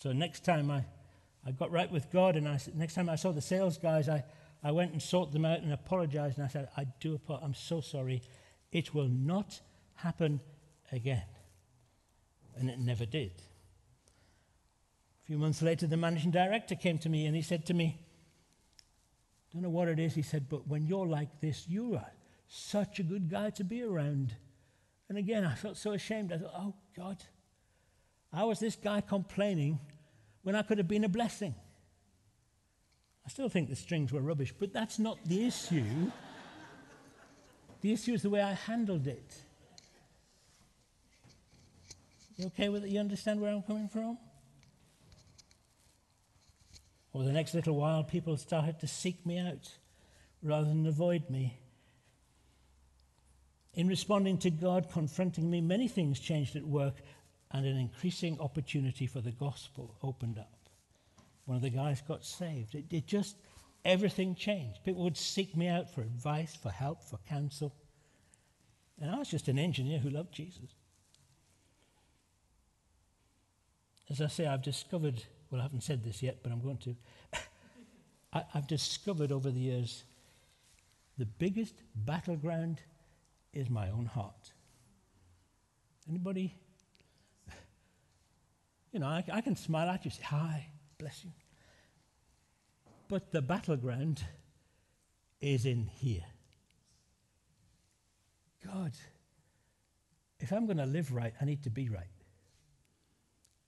So 0.00 0.12
next 0.12 0.44
time 0.44 0.70
I 0.70 0.84
I 1.44 1.50
got 1.50 1.72
right 1.72 1.90
with 1.90 2.10
God, 2.10 2.36
and 2.36 2.48
I, 2.48 2.60
next 2.74 2.94
time 2.94 3.08
I 3.08 3.16
saw 3.16 3.32
the 3.32 3.40
sales 3.40 3.76
guys, 3.76 4.08
I, 4.08 4.24
I 4.62 4.70
went 4.70 4.92
and 4.92 5.02
sought 5.02 5.32
them 5.32 5.44
out 5.44 5.60
and 5.60 5.72
apologized. 5.72 6.38
And 6.38 6.46
I 6.46 6.48
said, 6.48 6.68
I 6.76 6.86
do 7.00 7.14
apologize. 7.14 7.44
I'm 7.46 7.54
so 7.54 7.80
sorry. 7.80 8.22
It 8.70 8.94
will 8.94 9.08
not 9.08 9.60
happen 9.96 10.40
again. 10.92 11.24
And 12.56 12.70
it 12.70 12.78
never 12.78 13.04
did. 13.04 13.32
A 15.22 15.26
few 15.26 15.38
months 15.38 15.62
later, 15.62 15.86
the 15.86 15.96
managing 15.96 16.30
director 16.30 16.74
came 16.74 16.98
to 16.98 17.08
me 17.08 17.26
and 17.26 17.34
he 17.34 17.42
said 17.42 17.66
to 17.66 17.74
me, 17.74 17.98
I 17.98 19.54
Don't 19.54 19.62
know 19.62 19.70
what 19.70 19.88
it 19.88 19.98
is. 19.98 20.14
He 20.14 20.22
said, 20.22 20.48
But 20.48 20.66
when 20.68 20.86
you're 20.86 21.06
like 21.06 21.40
this, 21.40 21.68
you 21.68 21.94
are 21.94 22.10
such 22.48 22.98
a 22.98 23.02
good 23.02 23.30
guy 23.30 23.50
to 23.50 23.64
be 23.64 23.82
around. 23.82 24.34
And 25.08 25.18
again, 25.18 25.44
I 25.44 25.54
felt 25.54 25.76
so 25.76 25.92
ashamed. 25.92 26.32
I 26.32 26.38
thought, 26.38 26.54
Oh, 26.56 26.74
God, 26.96 27.22
I 28.32 28.44
was 28.44 28.60
this 28.60 28.76
guy 28.76 29.00
complaining 29.00 29.80
when 30.42 30.54
I 30.54 30.62
could 30.62 30.78
have 30.78 30.88
been 30.88 31.04
a 31.04 31.08
blessing. 31.08 31.54
I 33.24 33.28
still 33.28 33.48
think 33.48 33.68
the 33.68 33.76
strings 33.76 34.12
were 34.12 34.20
rubbish, 34.20 34.52
but 34.58 34.72
that's 34.72 34.98
not 34.98 35.18
the 35.24 35.46
issue. 35.46 36.10
the 37.80 37.92
issue 37.92 38.14
is 38.14 38.22
the 38.22 38.30
way 38.30 38.42
I 38.42 38.52
handled 38.52 39.06
it. 39.06 39.34
You 42.36 42.46
okay 42.46 42.68
with 42.68 42.84
it? 42.84 42.90
You 42.90 42.98
understand 42.98 43.40
where 43.40 43.52
I'm 43.52 43.62
coming 43.62 43.88
from? 43.88 44.18
Over 47.14 47.24
the 47.24 47.32
next 47.32 47.54
little 47.54 47.76
while, 47.76 48.02
people 48.02 48.36
started 48.36 48.80
to 48.80 48.86
seek 48.86 49.24
me 49.26 49.38
out 49.38 49.70
rather 50.42 50.66
than 50.66 50.86
avoid 50.86 51.28
me. 51.28 51.58
In 53.74 53.86
responding 53.86 54.38
to 54.38 54.50
God 54.50 54.90
confronting 54.90 55.50
me, 55.50 55.60
many 55.60 55.88
things 55.88 56.18
changed 56.18 56.56
at 56.56 56.64
work 56.64 56.96
and 57.52 57.66
an 57.66 57.78
increasing 57.78 58.40
opportunity 58.40 59.06
for 59.06 59.20
the 59.20 59.30
gospel 59.30 59.94
opened 60.02 60.38
up. 60.38 60.61
One 61.44 61.56
of 61.56 61.62
the 61.62 61.70
guys 61.70 62.02
got 62.06 62.24
saved. 62.24 62.74
It, 62.74 62.84
it 62.90 63.06
just, 63.06 63.36
everything 63.84 64.34
changed. 64.34 64.84
People 64.84 65.04
would 65.04 65.16
seek 65.16 65.56
me 65.56 65.68
out 65.68 65.92
for 65.92 66.02
advice, 66.02 66.54
for 66.54 66.70
help, 66.70 67.02
for 67.02 67.18
counsel. 67.28 67.74
And 69.00 69.10
I 69.10 69.18
was 69.18 69.28
just 69.28 69.48
an 69.48 69.58
engineer 69.58 69.98
who 69.98 70.10
loved 70.10 70.32
Jesus. 70.32 70.74
As 74.08 74.20
I 74.20 74.28
say, 74.28 74.46
I've 74.46 74.62
discovered, 74.62 75.22
well, 75.50 75.60
I 75.60 75.64
haven't 75.64 75.82
said 75.82 76.04
this 76.04 76.22
yet, 76.22 76.38
but 76.42 76.52
I'm 76.52 76.60
going 76.60 76.78
to. 76.78 76.94
I, 78.32 78.44
I've 78.54 78.66
discovered 78.66 79.32
over 79.32 79.50
the 79.50 79.58
years 79.58 80.04
the 81.18 81.26
biggest 81.26 81.74
battleground 81.94 82.80
is 83.52 83.68
my 83.68 83.90
own 83.90 84.06
heart. 84.06 84.52
Anybody 86.08 86.54
you 88.92 89.00
know, 89.00 89.06
I, 89.06 89.24
I 89.32 89.40
can 89.40 89.56
smile 89.56 89.88
at 89.88 90.04
you, 90.04 90.10
say, 90.10 90.22
hi, 90.22 90.71
bless 91.02 91.24
you. 91.24 91.32
But 93.08 93.32
the 93.32 93.42
battleground 93.42 94.22
is 95.40 95.66
in 95.66 95.86
here. 95.86 96.24
God, 98.64 98.92
if 100.38 100.52
I'm 100.52 100.64
going 100.66 100.76
to 100.76 100.86
live 100.86 101.12
right, 101.12 101.34
I 101.40 101.44
need 101.44 101.64
to 101.64 101.70
be 101.70 101.88
right. 101.88 102.06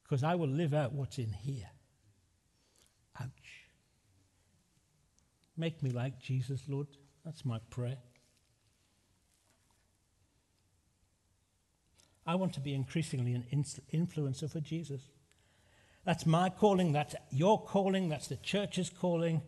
Because 0.04 0.22
I 0.22 0.36
will 0.36 0.48
live 0.48 0.74
out 0.74 0.92
what's 0.92 1.18
in 1.18 1.32
here. 1.32 1.68
Ouch. 3.20 3.66
Make 5.56 5.82
me 5.82 5.90
like 5.90 6.20
Jesus, 6.20 6.62
Lord. 6.68 6.86
That's 7.24 7.44
my 7.44 7.58
prayer. 7.68 7.98
I 12.24 12.36
want 12.36 12.52
to 12.52 12.60
be 12.60 12.74
increasingly 12.74 13.34
an 13.34 13.44
influencer 13.92 14.48
for 14.48 14.60
Jesus. 14.60 15.02
That's 16.04 16.26
my 16.26 16.50
calling, 16.50 16.92
that's 16.92 17.14
your 17.30 17.60
calling, 17.62 18.08
that's 18.08 18.28
the 18.28 18.36
church's 18.36 18.90
calling. 18.90 19.42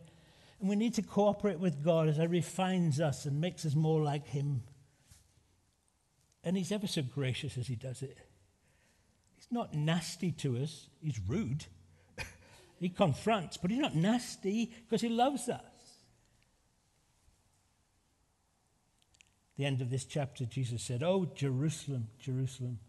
And 0.59 0.69
we 0.69 0.75
need 0.75 0.95
to 0.95 1.03
cooperate 1.03 1.59
with 1.59 1.83
God 1.83 2.07
as 2.07 2.17
He 2.17 2.25
refines 2.25 2.99
us 2.99 3.25
and 3.25 3.39
makes 3.39 3.65
us 3.65 3.75
more 3.75 4.01
like 4.01 4.27
Him. 4.27 4.63
And 6.43 6.57
He's 6.57 6.71
ever 6.71 6.87
so 6.87 7.03
gracious 7.03 7.57
as 7.57 7.67
He 7.67 7.75
does 7.75 8.01
it. 8.01 8.17
He's 9.35 9.47
not 9.51 9.73
nasty 9.73 10.31
to 10.31 10.57
us, 10.57 10.87
he's 10.99 11.19
rude. 11.27 11.65
he 12.79 12.89
confronts, 12.89 13.57
but 13.57 13.69
he's 13.69 13.79
not 13.79 13.95
nasty 13.95 14.73
because 14.83 15.01
he 15.01 15.09
loves 15.09 15.47
us. 15.47 15.61
the 19.57 19.65
end 19.65 19.81
of 19.81 19.89
this 19.89 20.05
chapter, 20.05 20.45
Jesus 20.45 20.83
said, 20.83 21.01
Oh, 21.01 21.31
Jerusalem, 21.35 22.07
Jerusalem, 22.19 22.79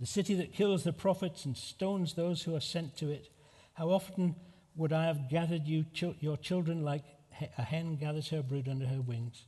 the 0.00 0.06
city 0.06 0.34
that 0.34 0.52
kills 0.52 0.82
the 0.82 0.92
prophets 0.92 1.44
and 1.44 1.56
stones 1.56 2.14
those 2.14 2.42
who 2.42 2.56
are 2.56 2.60
sent 2.60 2.96
to 2.96 3.10
it, 3.10 3.28
how 3.74 3.90
often 3.90 4.34
would 4.74 4.92
I 4.92 5.04
have 5.04 5.28
gathered 5.28 5.66
you, 5.66 5.84
your 6.20 6.36
children 6.36 6.82
like 6.82 7.04
a 7.58 7.62
hen 7.62 7.96
gathers 7.96 8.30
her 8.30 8.42
brood 8.42 8.68
under 8.68 8.86
her 8.86 9.00
wings, 9.00 9.44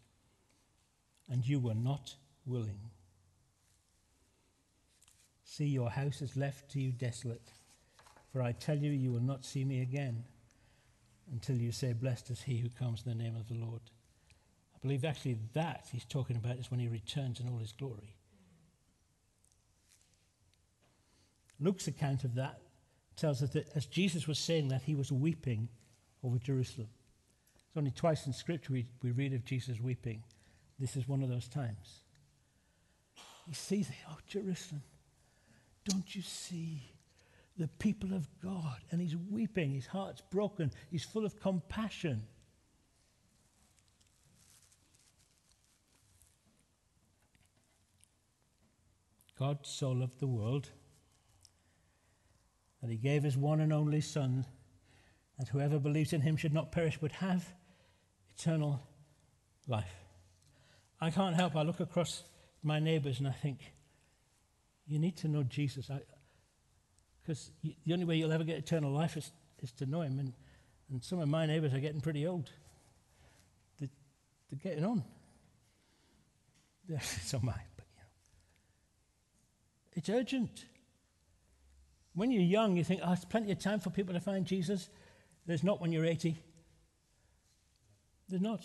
and 1.28 1.46
you 1.46 1.59
were 1.59 1.74
not 1.74 2.14
willing. 2.44 2.78
See, 5.44 5.66
your 5.66 5.90
house 5.90 6.22
is 6.22 6.36
left 6.36 6.70
to 6.72 6.80
you 6.80 6.92
desolate, 6.92 7.53
for 8.32 8.42
I 8.42 8.53
tell 8.53 8.76
you, 8.76 8.90
you 8.90 9.11
will 9.11 9.20
not 9.20 9.44
see 9.44 9.64
me 9.64 9.80
again 9.80 10.24
until 11.30 11.57
you 11.57 11.72
say, 11.72 11.92
Blessed 11.92 12.30
is 12.30 12.42
he 12.42 12.59
who 12.59 12.68
comes 12.68 13.03
in 13.05 13.16
the 13.16 13.22
name 13.22 13.36
of 13.36 13.48
the 13.48 13.55
Lord 13.55 13.82
I 14.82 14.86
believe 14.86 15.05
actually 15.05 15.38
that 15.55 15.86
he's 15.92 16.05
talking 16.05 16.36
about 16.36 16.57
is 16.57 16.70
when 16.70 16.80
he 16.80 16.88
returns 16.88 17.38
in 17.38 17.48
all 17.48 17.59
his 17.59 17.72
glory. 17.72 18.16
Luke's 21.63 21.87
account 21.87 22.25
of 22.25 22.35
that 22.35 22.61
tells 23.17 23.43
us 23.43 23.51
that 23.51 23.69
as 23.77 23.87
Jesus 23.87 24.27
was 24.27 24.39
saying 24.39 24.69
that, 24.69 24.83
he 24.83 24.95
was 24.95 25.13
weeping 25.13 25.69
over 26.25 26.39
Jerusalem. 26.39 26.89
It's 27.55 27.77
only 27.77 27.93
twice 27.93 28.27
in 28.27 28.33
Scripture 28.33 28.73
we, 28.73 28.87
we 29.03 29.13
read 29.13 29.33
of 29.33 29.45
Jesus 29.45 29.81
weeping. 29.81 30.23
This 30.79 30.97
is 30.97 31.07
one 31.07 31.23
of 31.23 31.29
those 31.29 31.49
times. 31.49 32.03
He 33.47 33.55
sees, 33.55 33.91
oh, 34.11 34.19
Jerusalem, 34.27 34.83
don't 35.89 36.15
you 36.15 36.23
see 36.23 36.93
the 37.57 37.69
people 37.69 38.13
of 38.13 38.29
God? 38.43 38.79
And 38.91 39.01
he's 39.01 39.17
weeping, 39.17 39.73
his 39.73 39.87
heart's 39.87 40.21
broken, 40.21 40.73
he's 40.91 41.05
full 41.05 41.25
of 41.25 41.39
compassion. 41.41 42.23
God 49.39 49.59
so 49.63 49.91
loved 49.91 50.21
the 50.21 50.27
world 50.27 50.69
that 52.83 52.91
he 52.91 52.97
gave 52.97 53.22
his 53.22 53.37
one 53.37 53.61
and 53.61 53.72
only 53.72 54.01
Son, 54.01 54.45
that 55.39 55.49
whoever 55.49 55.78
believes 55.78 56.12
in 56.12 56.20
him 56.20 56.37
should 56.37 56.53
not 56.53 56.72
perish 56.72 56.99
but 57.01 57.12
have 57.12 57.55
eternal 58.37 58.83
life. 59.68 59.95
I 61.01 61.11
can't 61.11 61.35
help, 61.35 61.57
I 61.57 61.62
look 61.62 61.80
across 61.80 62.24
my 62.62 62.78
neighbors 62.78 63.18
and 63.18 63.28
I 63.28 63.33
think, 63.33 63.59
you 64.87 64.99
need 64.99 65.16
to 65.18 65.28
know 65.28 65.43
Jesus. 65.43 65.91
Because 67.22 67.51
the 67.62 67.93
only 67.93 68.05
way 68.05 68.16
you'll 68.16 68.33
ever 68.33 68.45
get 68.45 68.59
eternal 68.59 68.93
life 68.93 69.16
is, 69.16 69.33
is 69.62 69.72
to 69.72 69.87
know 69.87 70.03
him. 70.03 70.18
And, 70.18 70.33
and 70.91 71.03
some 71.03 71.20
of 71.20 71.28
my 71.28 71.47
neighbors 71.47 71.72
are 71.72 71.80
getting 71.80 72.01
pretty 72.01 72.26
old. 72.26 72.51
They're, 73.78 73.89
they're 74.51 74.72
getting 74.72 74.85
on. 74.85 75.05
so 77.01 77.39
am 77.39 77.49
I. 77.49 77.61
It's 79.95 80.09
urgent. 80.09 80.64
When 82.15 82.31
you're 82.31 82.43
young, 82.43 82.77
you 82.77 82.85
think, 82.85 83.01
oh, 83.03 83.09
there's 83.09 83.25
plenty 83.25 83.53
of 83.53 83.59
time 83.59 83.81
for 83.81 83.91
people 83.91 84.15
to 84.15 84.21
find 84.21 84.45
Jesus. 84.45 84.91
There's 85.47 85.65
not 85.65 85.81
when 85.81 85.93
you're 85.93 86.05
80. 86.05 86.39
There's 88.29 88.43
not. 88.43 88.63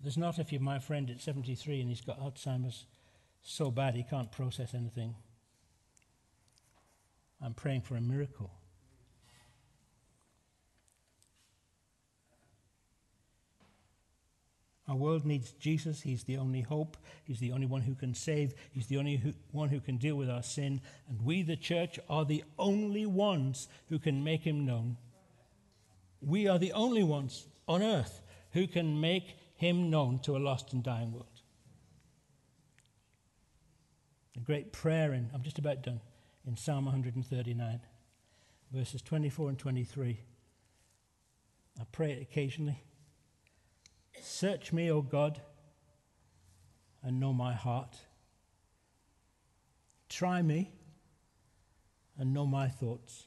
There's 0.00 0.16
not 0.16 0.38
if 0.38 0.52
you're 0.52 0.60
my 0.60 0.78
friend 0.78 1.10
at 1.10 1.20
73 1.20 1.80
and 1.80 1.88
he's 1.88 2.00
got 2.00 2.20
Alzheimer's 2.20 2.86
so 3.42 3.70
bad 3.70 3.94
he 3.94 4.04
can't 4.04 4.30
process 4.30 4.74
anything. 4.74 5.14
I'm 7.42 7.54
praying 7.54 7.82
for 7.82 7.96
a 7.96 8.00
miracle. 8.00 8.50
Our 14.88 14.96
world 14.96 15.26
needs 15.26 15.52
Jesus. 15.52 16.00
He's 16.00 16.24
the 16.24 16.38
only 16.38 16.62
hope. 16.62 16.96
He's 17.24 17.40
the 17.40 17.52
only 17.52 17.66
one 17.66 17.82
who 17.82 17.94
can 17.94 18.14
save. 18.14 18.54
He's 18.72 18.86
the 18.86 18.96
only 18.96 19.16
who, 19.16 19.34
one 19.52 19.68
who 19.68 19.80
can 19.80 19.98
deal 19.98 20.16
with 20.16 20.30
our 20.30 20.42
sin. 20.42 20.80
And 21.08 21.20
we, 21.22 21.42
the 21.42 21.56
church, 21.56 21.98
are 22.08 22.24
the 22.24 22.42
only 22.58 23.04
ones 23.04 23.68
who 23.90 23.98
can 23.98 24.24
make 24.24 24.42
him 24.42 24.64
known. 24.64 24.96
We 26.22 26.48
are 26.48 26.58
the 26.58 26.72
only 26.72 27.02
ones 27.02 27.46
on 27.68 27.82
earth 27.82 28.22
who 28.52 28.66
can 28.66 28.98
make 28.98 29.36
him 29.56 29.90
known 29.90 30.20
to 30.20 30.36
a 30.36 30.38
lost 30.38 30.72
and 30.72 30.82
dying 30.82 31.12
world. 31.12 31.26
A 34.36 34.40
great 34.40 34.72
prayer 34.72 35.12
in, 35.12 35.28
I'm 35.34 35.42
just 35.42 35.58
about 35.58 35.82
done, 35.82 36.00
in 36.46 36.56
Psalm 36.56 36.86
139, 36.86 37.80
verses 38.72 39.02
24 39.02 39.50
and 39.50 39.58
23. 39.58 40.20
I 41.78 41.84
pray 41.92 42.12
it 42.12 42.22
occasionally. 42.22 42.82
Search 44.22 44.72
me, 44.72 44.90
O 44.90 45.02
God, 45.02 45.40
and 47.02 47.18
know 47.20 47.32
my 47.32 47.52
heart. 47.52 47.96
Try 50.08 50.42
me 50.42 50.72
and 52.18 52.32
know 52.32 52.46
my 52.46 52.68
thoughts, 52.68 53.26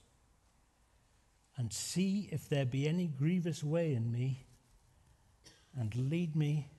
and 1.55 1.71
see 1.71 2.27
if 2.31 2.49
there 2.49 2.65
be 2.65 2.87
any 2.87 3.07
grievous 3.07 3.63
way 3.63 3.93
in 3.93 4.11
me, 4.11 4.45
and 5.77 5.95
lead 5.95 6.35
me 6.35 6.69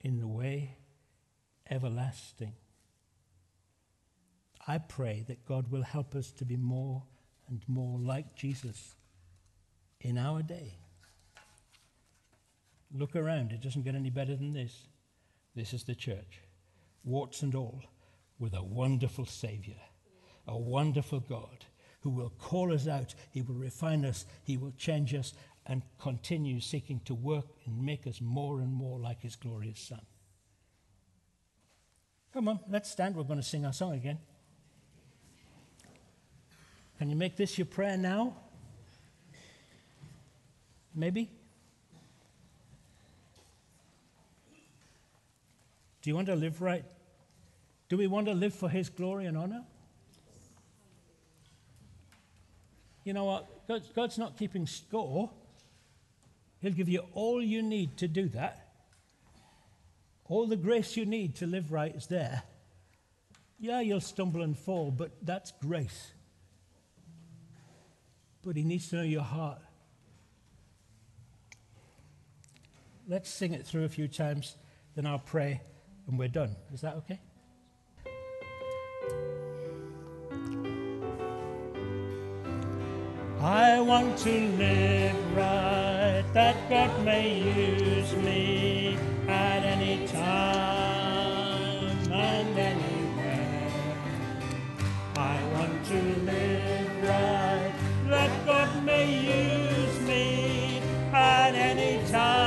in 0.00 0.18
the 0.18 0.26
way 0.26 0.76
everlasting. 1.70 2.54
I 4.66 4.78
pray 4.78 5.24
that 5.28 5.44
God 5.44 5.70
will 5.70 5.82
help 5.82 6.14
us 6.14 6.32
to 6.32 6.44
be 6.44 6.56
more 6.56 7.02
and 7.48 7.62
more 7.68 7.98
like 7.98 8.34
Jesus 8.34 8.94
in 10.00 10.18
our 10.18 10.42
day. 10.42 10.78
Look 12.94 13.16
around, 13.16 13.52
it 13.52 13.62
doesn't 13.62 13.82
get 13.82 13.94
any 13.94 14.10
better 14.10 14.36
than 14.36 14.52
this. 14.52 14.86
This 15.54 15.72
is 15.72 15.84
the 15.84 15.94
church, 15.94 16.40
warts 17.04 17.42
and 17.42 17.54
all, 17.54 17.82
with 18.38 18.54
a 18.54 18.62
wonderful 18.62 19.26
Savior, 19.26 19.80
a 20.46 20.56
wonderful 20.56 21.20
God 21.20 21.64
who 22.00 22.10
will 22.10 22.30
call 22.30 22.72
us 22.72 22.88
out, 22.88 23.14
He 23.30 23.42
will 23.42 23.54
refine 23.54 24.04
us, 24.04 24.26
He 24.44 24.56
will 24.56 24.72
change 24.76 25.14
us, 25.14 25.34
and 25.66 25.82
continue 26.00 26.60
seeking 26.60 27.00
to 27.04 27.14
work 27.14 27.46
and 27.64 27.80
make 27.80 28.06
us 28.06 28.20
more 28.20 28.60
and 28.60 28.72
more 28.72 28.98
like 28.98 29.22
His 29.22 29.36
glorious 29.36 29.78
Son. 29.78 30.00
Come 32.32 32.48
on, 32.48 32.60
let's 32.68 32.90
stand. 32.90 33.14
We're 33.14 33.24
going 33.24 33.38
to 33.38 33.46
sing 33.46 33.64
our 33.66 33.72
song 33.72 33.94
again. 33.94 34.18
Can 36.98 37.10
you 37.10 37.16
make 37.16 37.36
this 37.36 37.58
your 37.58 37.66
prayer 37.66 37.96
now? 37.96 38.36
Maybe? 40.94 41.30
Do 46.02 46.10
you 46.10 46.16
want 46.16 46.26
to 46.26 46.34
live 46.34 46.60
right? 46.60 46.84
Do 47.88 47.96
we 47.96 48.08
want 48.08 48.26
to 48.26 48.34
live 48.34 48.52
for 48.52 48.68
His 48.68 48.88
glory 48.88 49.26
and 49.26 49.38
honor? 49.38 49.62
You 53.04 53.12
know 53.12 53.24
what? 53.24 53.66
God's, 53.68 53.88
God's 53.94 54.18
not 54.18 54.36
keeping 54.36 54.66
score. 54.66 55.30
He'll 56.60 56.72
give 56.72 56.88
you 56.88 57.04
all 57.14 57.42
you 57.42 57.62
need 57.62 57.96
to 57.98 58.08
do 58.08 58.28
that. 58.30 58.68
All 60.28 60.46
the 60.46 60.56
grace 60.56 60.96
you 60.96 61.06
need 61.06 61.36
to 61.36 61.46
live 61.46 61.72
right 61.72 61.94
is 61.94 62.06
there. 62.06 62.42
Yeah, 63.60 63.80
you'll 63.80 64.00
stumble 64.00 64.42
and 64.42 64.58
fall, 64.58 64.90
but 64.90 65.12
that's 65.22 65.52
grace. 65.62 66.12
But 68.44 68.56
He 68.56 68.64
needs 68.64 68.88
to 68.88 68.96
know 68.96 69.02
your 69.02 69.22
heart. 69.22 69.60
Let's 73.06 73.30
sing 73.30 73.52
it 73.52 73.66
through 73.66 73.84
a 73.84 73.88
few 73.88 74.08
times, 74.08 74.56
then 74.96 75.06
I'll 75.06 75.18
pray 75.18 75.60
and 76.12 76.18
we're 76.18 76.28
done. 76.28 76.54
Is 76.74 76.82
that 76.82 76.96
okay? 76.96 77.18
I 83.40 83.80
want 83.80 84.18
to 84.18 84.30
live 84.30 85.16
right, 85.34 86.22
that 86.34 86.68
God 86.68 87.02
may 87.02 87.40
use 87.40 88.14
me 88.16 88.98
at 89.26 89.64
any 89.64 90.06
time 90.06 92.12
and 92.12 92.58
anywhere. 92.58 93.72
I 95.16 95.42
want 95.54 95.82
to 95.86 96.02
live 96.30 97.02
right, 97.02 97.72
that 98.10 98.46
God 98.46 98.84
may 98.84 99.08
use 99.08 100.00
me 100.06 100.82
at 101.12 101.54
any 101.54 102.06
time 102.10 102.41